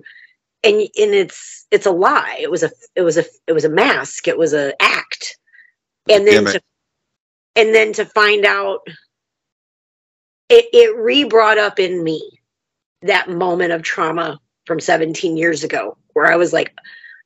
[0.63, 2.39] and and it's it's a lie.
[2.41, 4.29] It was a it was a it was a mask.
[4.29, 5.39] It was a act.
[6.11, 6.61] And then to,
[7.57, 8.81] and then to find out
[10.49, 12.41] it, it re brought up in me
[13.03, 16.75] that moment of trauma from 17 years ago where I was like,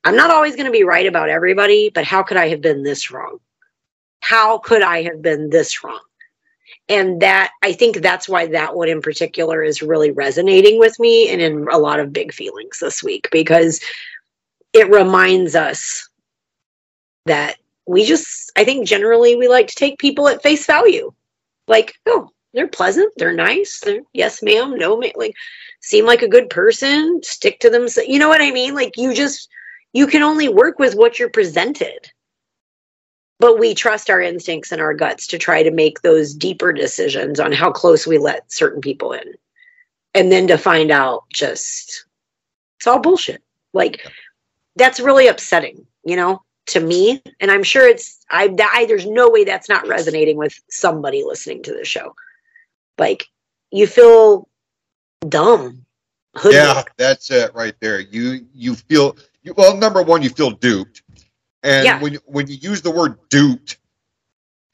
[0.04, 2.82] I'm not always going to be right about everybody, but how could I have been
[2.82, 3.38] this wrong?
[4.20, 6.00] How could I have been this wrong?
[6.88, 11.28] And that, I think that's why that one in particular is really resonating with me
[11.28, 13.80] and in a lot of big feelings this week because
[14.72, 16.08] it reminds us
[17.26, 17.56] that
[17.88, 21.10] we just, I think generally we like to take people at face value.
[21.66, 25.34] Like, oh, they're pleasant, they're nice, they're yes ma'am, no ma'am, like
[25.80, 27.86] seem like a good person, stick to them.
[28.06, 28.74] You know what I mean?
[28.74, 29.48] Like you just
[29.94, 32.10] you can only work with what you're presented.
[33.40, 37.40] But we trust our instincts and our guts to try to make those deeper decisions
[37.40, 39.34] on how close we let certain people in.
[40.14, 42.04] And then to find out just
[42.76, 43.42] it's all bullshit.
[43.72, 44.04] Like
[44.76, 47.22] that's really upsetting, you know, to me.
[47.40, 51.62] And I'm sure it's I, I there's no way that's not resonating with somebody listening
[51.64, 52.14] to this show.
[52.98, 53.26] Like
[53.70, 54.48] you feel
[55.28, 55.84] dumb.
[56.36, 56.54] hoodwinked.
[56.54, 58.00] Yeah, that's it right there.
[58.00, 59.76] You you feel you, well.
[59.76, 61.02] Number one, you feel duped,
[61.62, 62.00] and Yeah.
[62.00, 63.78] when when you use the word duped,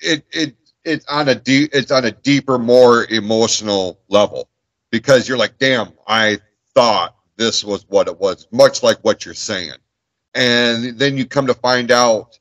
[0.01, 4.49] it it it's on a deep it's on a deeper, more emotional level
[4.91, 6.39] because you're like, damn, I
[6.75, 9.75] thought this was what it was, much like what you're saying,
[10.35, 12.39] and then you come to find out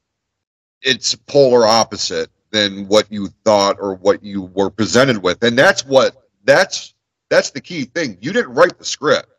[0.81, 5.85] it's polar opposite than what you thought or what you were presented with, and that's
[5.85, 6.93] what that's
[7.29, 8.17] that's the key thing.
[8.21, 9.29] You didn't write the script.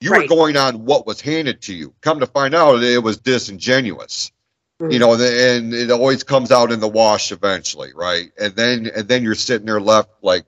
[0.00, 1.94] You were going on what was handed to you.
[2.02, 4.30] Come to find out, it was disingenuous.
[4.80, 4.92] Mhm.
[4.92, 8.30] You know, and it always comes out in the wash eventually, right?
[8.38, 10.44] And then and then you're sitting there left like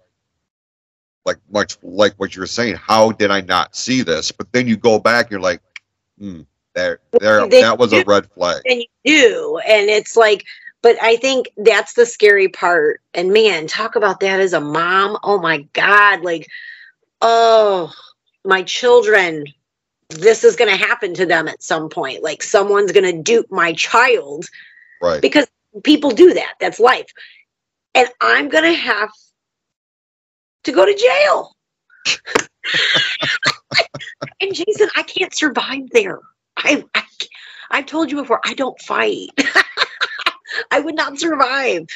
[1.25, 2.77] like much like what you were saying.
[2.77, 4.33] How did I not see this?
[4.33, 5.61] But then you go back, and you're like,
[6.19, 6.43] hmm,
[6.77, 8.63] there, there, They that was a red flag.
[8.67, 10.45] and you do and it's like
[10.83, 15.17] but i think that's the scary part and man talk about that as a mom.
[15.25, 16.47] Oh my god like
[17.23, 17.93] oh
[18.45, 19.45] my children
[20.11, 22.23] this is going to happen to them at some point.
[22.23, 24.47] Like someone's going to dupe my child
[25.03, 25.21] Right.
[25.21, 25.49] because
[25.83, 26.55] people do that.
[26.61, 27.11] That's life.
[27.95, 29.11] And i'm going to have
[30.65, 31.57] to go to jail.
[34.41, 36.21] And jason i can't survive there
[36.59, 37.03] i, I
[37.71, 39.31] i've told you before i don't fight
[40.71, 41.87] i would not survive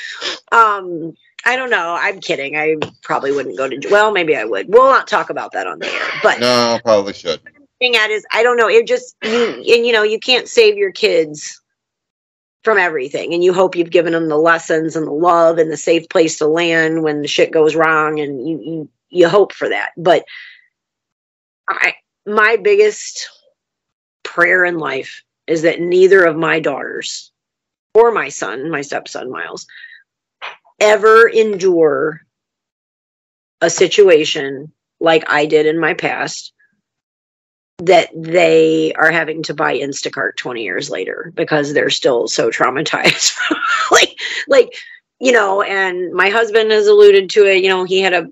[0.52, 4.68] um i don't know i'm kidding i probably wouldn't go to well maybe i would
[4.68, 7.40] we'll not talk about that on the air but No, probably should.
[7.80, 8.68] thing at is I don't know.
[8.68, 11.60] It just you and you know you can't save your kids
[12.62, 15.76] from everything, and you hope you've given them the lessons and the love and the
[15.78, 19.68] safe place to land when the shit goes wrong, and you you, you hope for
[19.70, 19.92] that.
[19.96, 20.24] But
[21.68, 21.94] I
[22.26, 23.28] my biggest
[24.30, 27.32] prayer in life is that neither of my daughters
[27.94, 29.66] or my son, my stepson Miles,
[30.78, 32.20] ever endure
[33.60, 36.52] a situation like I did in my past
[37.78, 43.36] that they are having to buy Instacart 20 years later because they're still so traumatized.
[43.90, 44.16] like,
[44.46, 44.74] like,
[45.18, 47.64] you know, and my husband has alluded to it.
[47.64, 48.30] You know, he had a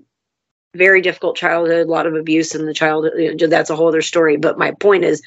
[0.75, 3.39] very difficult childhood, a lot of abuse in the childhood.
[3.49, 4.37] That's a whole other story.
[4.37, 5.21] But my point is,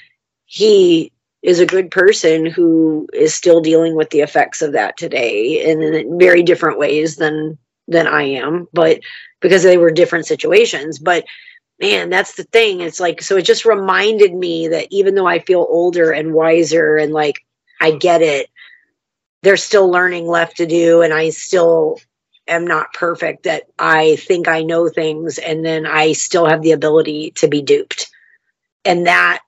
[0.53, 5.65] he is a good person who is still dealing with the effects of that today
[5.65, 7.57] in very different ways than
[7.89, 9.01] than I am, but
[9.41, 10.99] because they were different situations.
[10.99, 11.25] But
[11.81, 12.83] man, that's the thing.
[12.83, 16.97] It's like, so it just reminded me that even though I feel older and wiser
[16.99, 17.41] and like
[17.81, 18.51] I get it,
[19.43, 21.01] there's still learning left to do.
[21.01, 21.99] And I still
[22.47, 26.73] am not perfect, that I think I know things and then I still have the
[26.73, 28.11] ability to be duped.
[28.85, 29.42] And that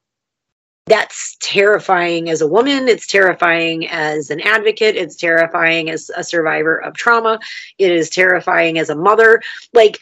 [0.86, 2.88] that's terrifying as a woman.
[2.88, 4.96] It's terrifying as an advocate.
[4.96, 7.40] It's terrifying as a survivor of trauma.
[7.78, 9.42] It is terrifying as a mother.
[9.72, 9.98] Like,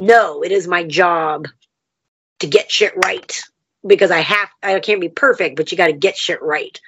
[0.00, 1.48] no, it is my job
[2.38, 3.40] to get shit right
[3.86, 6.80] because I have, I can't be perfect, but you got to get shit right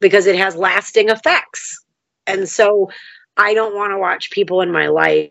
[0.00, 1.84] because it has lasting effects.
[2.26, 2.90] And so
[3.36, 5.30] I don't want to watch people in my life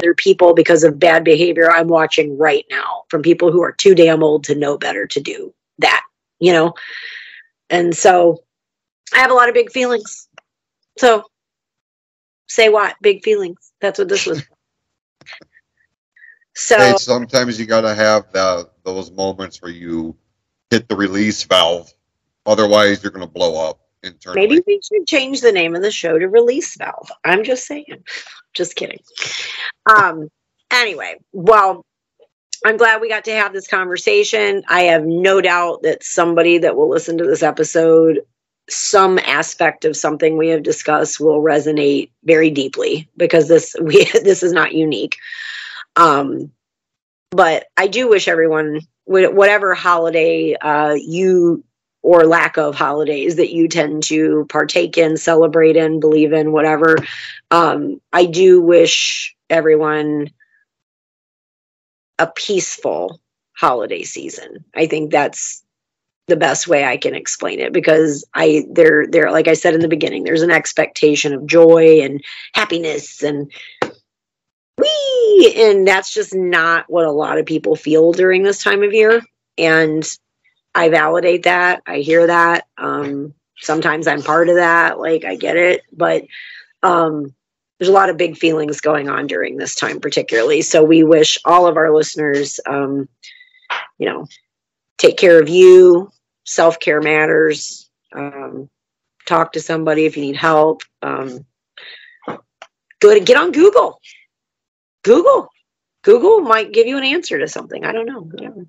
[0.00, 3.94] other people because of bad behavior I'm watching right now from people who are too
[3.94, 6.02] damn old to know better to do that,
[6.38, 6.74] you know?
[7.68, 8.42] And so
[9.14, 10.28] I have a lot of big feelings.
[10.98, 11.24] So
[12.48, 12.96] say what?
[13.02, 13.72] Big feelings.
[13.80, 14.42] That's what this was.
[16.52, 20.16] So Hey, sometimes you got to have the, those moments where you
[20.68, 21.90] hit the release valve.
[22.44, 24.48] Otherwise, you're going to blow up internally.
[24.48, 27.10] maybe we should change the name of the show to Release Valve.
[27.24, 28.04] I'm just saying.
[28.54, 29.00] Just kidding.
[29.86, 30.28] Um
[30.70, 31.84] anyway, well,
[32.64, 34.62] I'm glad we got to have this conversation.
[34.68, 38.20] I have no doubt that somebody that will listen to this episode,
[38.68, 44.42] some aspect of something we have discussed will resonate very deeply because this we this
[44.42, 45.16] is not unique.
[45.96, 46.52] Um,
[47.30, 51.64] but I do wish everyone, whatever holiday uh, you
[52.02, 56.96] or lack of holidays that you tend to partake in, celebrate in, believe in, whatever,
[57.50, 60.30] um, I do wish everyone
[62.18, 63.20] a peaceful
[63.52, 64.64] holiday season.
[64.74, 65.62] I think that's
[66.26, 69.80] the best way I can explain it because I there there like I said in
[69.80, 72.22] the beginning there's an expectation of joy and
[72.54, 73.50] happiness and
[74.78, 78.92] wee and that's just not what a lot of people feel during this time of
[78.92, 79.20] year.
[79.58, 80.04] And
[80.74, 85.56] I validate that I hear that um sometimes I'm part of that like I get
[85.56, 86.24] it but
[86.82, 87.34] um,
[87.78, 90.62] there's a lot of big feelings going on during this time, particularly.
[90.62, 93.08] So we wish all of our listeners, um,
[93.98, 94.26] you know,
[94.98, 96.10] take care of you.
[96.44, 97.88] Self care matters.
[98.12, 98.68] Um,
[99.26, 100.82] talk to somebody if you need help.
[101.00, 101.46] Um,
[103.00, 104.00] go to get on Google.
[105.02, 105.48] Google.
[106.02, 107.84] Google might give you an answer to something.
[107.84, 108.22] I don't know.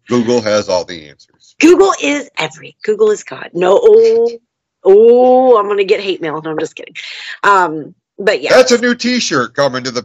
[0.08, 1.56] Google has all the answers.
[1.60, 2.76] Google is every.
[2.84, 3.52] Google is God.
[3.54, 3.80] No.
[3.82, 4.40] Oh,
[4.84, 6.42] oh I'm gonna get hate mail.
[6.42, 6.96] No, I'm just kidding.
[7.44, 8.54] Um, but yeah.
[8.54, 10.04] That's a new T-shirt coming to the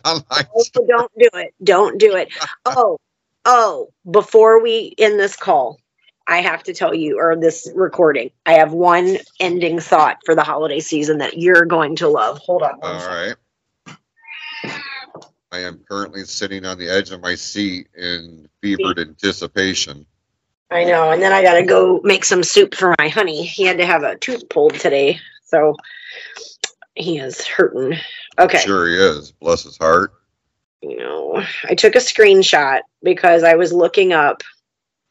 [0.04, 0.46] online.
[0.54, 1.54] Oh, don't do it.
[1.62, 2.28] Don't do it.
[2.64, 2.98] Oh,
[3.44, 3.88] oh.
[4.10, 5.78] Before we end this call,
[6.26, 10.42] I have to tell you, or this recording, I have one ending thought for the
[10.42, 12.38] holiday season that you're going to love.
[12.38, 12.78] Hold on.
[12.82, 13.36] All second.
[13.86, 14.76] right.
[15.50, 20.04] I am currently sitting on the edge of my seat in fevered anticipation.
[20.70, 21.10] I know.
[21.10, 23.44] And then I got to go make some soup for my honey.
[23.44, 25.20] He had to have a tooth pulled today.
[25.44, 25.76] So
[26.94, 27.98] he is hurting.
[28.38, 28.58] Okay.
[28.58, 29.32] Sure he is.
[29.32, 30.12] Bless his heart.
[30.82, 34.42] You know, I took a screenshot because I was looking up.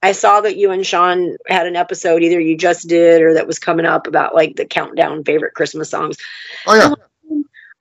[0.03, 3.47] I saw that you and Sean had an episode, either you just did or that
[3.47, 6.17] was coming up about like the countdown favorite Christmas songs.
[6.67, 6.93] Oh yeah.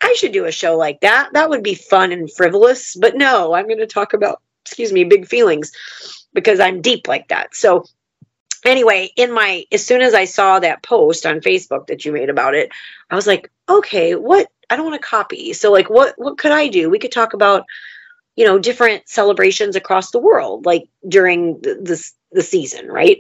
[0.01, 1.31] I should do a show like that.
[1.32, 2.94] That would be fun and frivolous.
[2.94, 5.73] But no, I'm going to talk about, excuse me, big feelings
[6.32, 7.55] because I'm deep like that.
[7.55, 7.85] So,
[8.64, 12.31] anyway, in my, as soon as I saw that post on Facebook that you made
[12.31, 12.70] about it,
[13.10, 14.48] I was like, okay, what?
[14.68, 15.52] I don't want to copy.
[15.52, 16.90] So, like, what, what could I do?
[16.90, 17.64] We could talk about,
[18.35, 23.18] you know, different celebrations across the world, like during the, the, the season, right?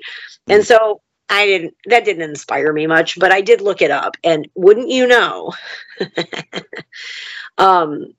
[0.48, 0.66] And mm-hmm.
[0.66, 4.16] so I didn't, that didn't inspire me much, but I did look it up.
[4.22, 5.52] And wouldn't you know,
[7.58, 8.14] um,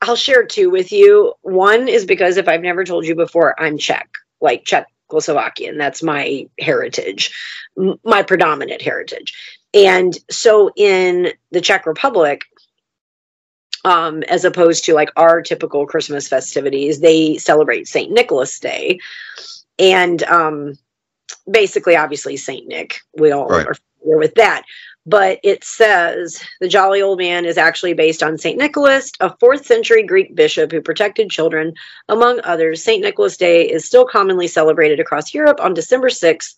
[0.00, 1.34] I'll share two with you.
[1.42, 4.08] One is because if I've never told you before, I'm Czech,
[4.40, 5.78] like Czechoslovakian.
[5.78, 7.32] That's my heritage,
[7.78, 9.58] m- my predominant heritage.
[9.72, 12.44] And so in the Czech Republic,
[13.84, 18.10] um, as opposed to like our typical Christmas festivities, they celebrate St.
[18.10, 18.98] Nicholas Day.
[19.78, 20.78] And um,
[21.50, 22.66] basically, obviously, St.
[22.66, 23.66] Nick, we all Right.
[23.66, 24.62] are familiar with that.
[25.06, 28.56] But it says the jolly old man is actually based on St.
[28.56, 31.74] Nicholas, a fourth century Greek bishop who protected children.
[32.08, 33.02] Among others, St.
[33.02, 36.54] Nicholas Day is still commonly celebrated across Europe on December 6th,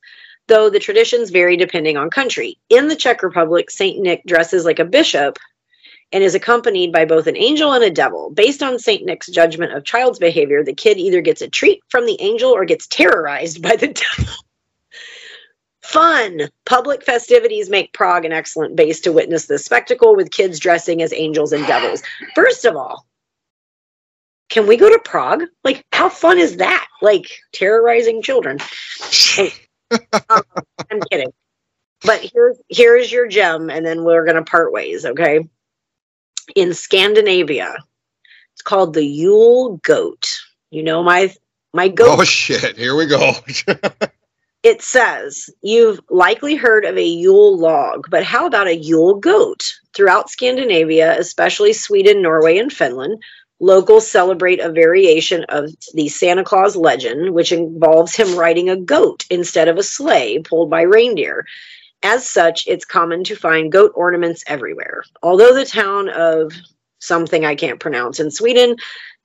[0.46, 2.56] though the traditions vary depending on country.
[2.68, 4.00] In the Czech Republic, St.
[4.00, 5.38] Nick dresses like a bishop
[6.12, 8.30] and is accompanied by both an angel and a devil.
[8.30, 9.04] Based on St.
[9.04, 12.64] Nick's judgment of child's behavior, the kid either gets a treat from the angel or
[12.64, 14.32] gets terrorized by the devil.
[15.86, 16.42] Fun!
[16.64, 21.12] Public festivities make Prague an excellent base to witness this spectacle with kids dressing as
[21.12, 22.02] angels and devils.
[22.34, 23.06] First of all,
[24.48, 25.44] can we go to Prague?
[25.64, 26.88] Like, how fun is that?
[27.00, 28.58] Like, terrorizing children.
[30.30, 30.42] Um,
[30.90, 31.32] I'm kidding.
[32.04, 35.48] But here's here's your gem, and then we're gonna part ways, okay?
[36.56, 37.72] In Scandinavia,
[38.52, 40.26] it's called the Yule goat.
[40.70, 41.32] You know my
[41.72, 42.76] my goat Oh shit!
[42.76, 43.32] Here we go.
[44.66, 49.78] it says you've likely heard of a Yule log, but how about a Yule goat?
[49.94, 53.22] Throughout Scandinavia, especially Sweden, Norway, and Finland,
[53.60, 59.24] locals celebrate a variation of the Santa Claus legend, which involves him riding a goat
[59.30, 61.46] instead of a sleigh pulled by reindeer.
[62.02, 65.04] As such, it's common to find goat ornaments everywhere.
[65.22, 66.52] Although the town of
[67.06, 68.76] something I can't pronounce in Sweden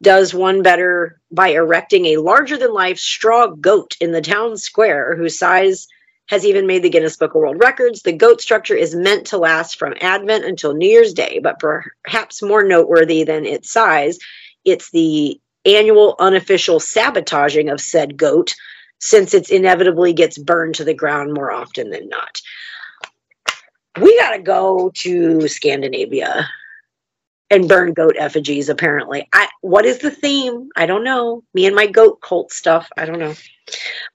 [0.02, 5.16] does one better by erecting a larger than life straw goat in the town square,
[5.16, 5.88] whose size
[6.28, 8.02] has even made the Guinness Book of World Records.
[8.02, 12.42] The goat structure is meant to last from Advent until New Year's Day, but perhaps
[12.42, 14.18] more noteworthy than its size,
[14.64, 18.56] it's the annual unofficial sabotaging of said goat,
[19.00, 22.40] since it inevitably gets burned to the ground more often than not.
[24.00, 26.48] We got to go to Scandinavia
[27.52, 31.76] and burn goat effigies apparently i what is the theme i don't know me and
[31.76, 33.34] my goat cult stuff i don't know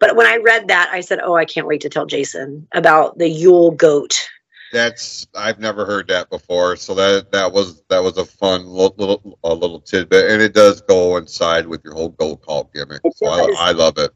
[0.01, 3.17] but when i read that i said oh i can't wait to tell jason about
[3.19, 4.29] the yule goat
[4.73, 6.75] That's I've never heard that before.
[6.77, 10.53] So that that was that was a fun little little, a little tidbit, and it
[10.55, 13.01] does go inside with your whole goat cult gimmick.
[13.05, 13.69] It So I.
[13.69, 14.11] I love it.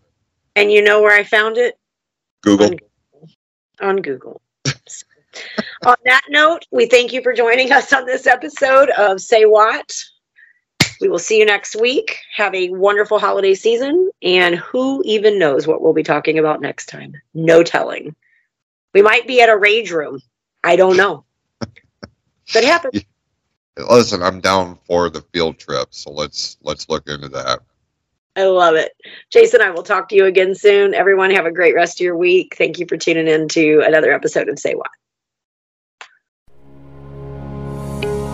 [0.57, 1.79] and you know where i found it
[2.43, 2.71] Google.
[3.81, 4.41] on google
[5.87, 9.93] on that note we thank you for joining us on this episode of Say Watt
[11.01, 15.67] we will see you next week have a wonderful holiday season and who even knows
[15.67, 18.15] what we'll be talking about next time no telling
[18.93, 20.21] we might be at a rage room
[20.65, 21.25] i don't know
[22.53, 22.91] could happen
[23.89, 27.61] Listen, I'm down for the field trip, so let's let's look into that.
[28.37, 28.93] I love it.
[29.31, 30.95] Jason, I will talk to you again soon.
[30.95, 32.57] Everyone, have a great rest of your week.
[32.57, 34.91] Thank you for tuning in to another episode of Say Watt.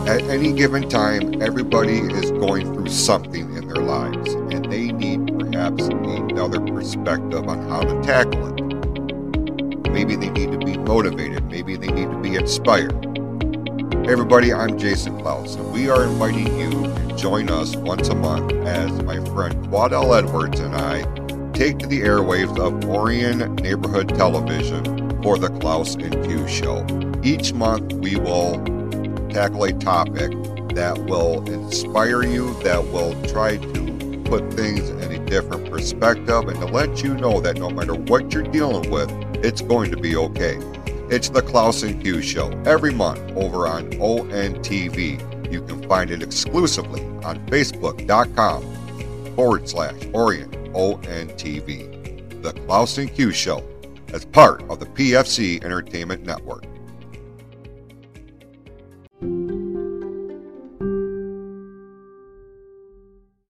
[0.07, 5.37] At any given time, everybody is going through something in their lives, and they need
[5.37, 9.91] perhaps another perspective on how to tackle it.
[9.91, 12.95] Maybe they need to be motivated, maybe they need to be inspired.
[14.07, 18.53] Everybody, I'm Jason Klaus, and we are inviting you to join us once a month
[18.65, 21.03] as my friend Quadell Edwards and I
[21.51, 26.87] take to the airwaves of Orion Neighborhood Television for the Klaus and Q Show.
[27.25, 28.86] Each month, we will
[29.37, 30.31] tackle a topic
[30.75, 36.59] that will inspire you, that will try to put things in a different perspective, and
[36.59, 39.11] to let you know that no matter what you're dealing with,
[39.45, 40.57] it's going to be okay.
[41.11, 45.53] It's the Klaus and Q Show every month over on ONTV.
[45.53, 52.43] You can find it exclusively on Facebook.com forward slash Orion ONTV.
[52.43, 53.63] The Klaus and Q Show
[54.15, 56.65] as part of the PFC Entertainment Network.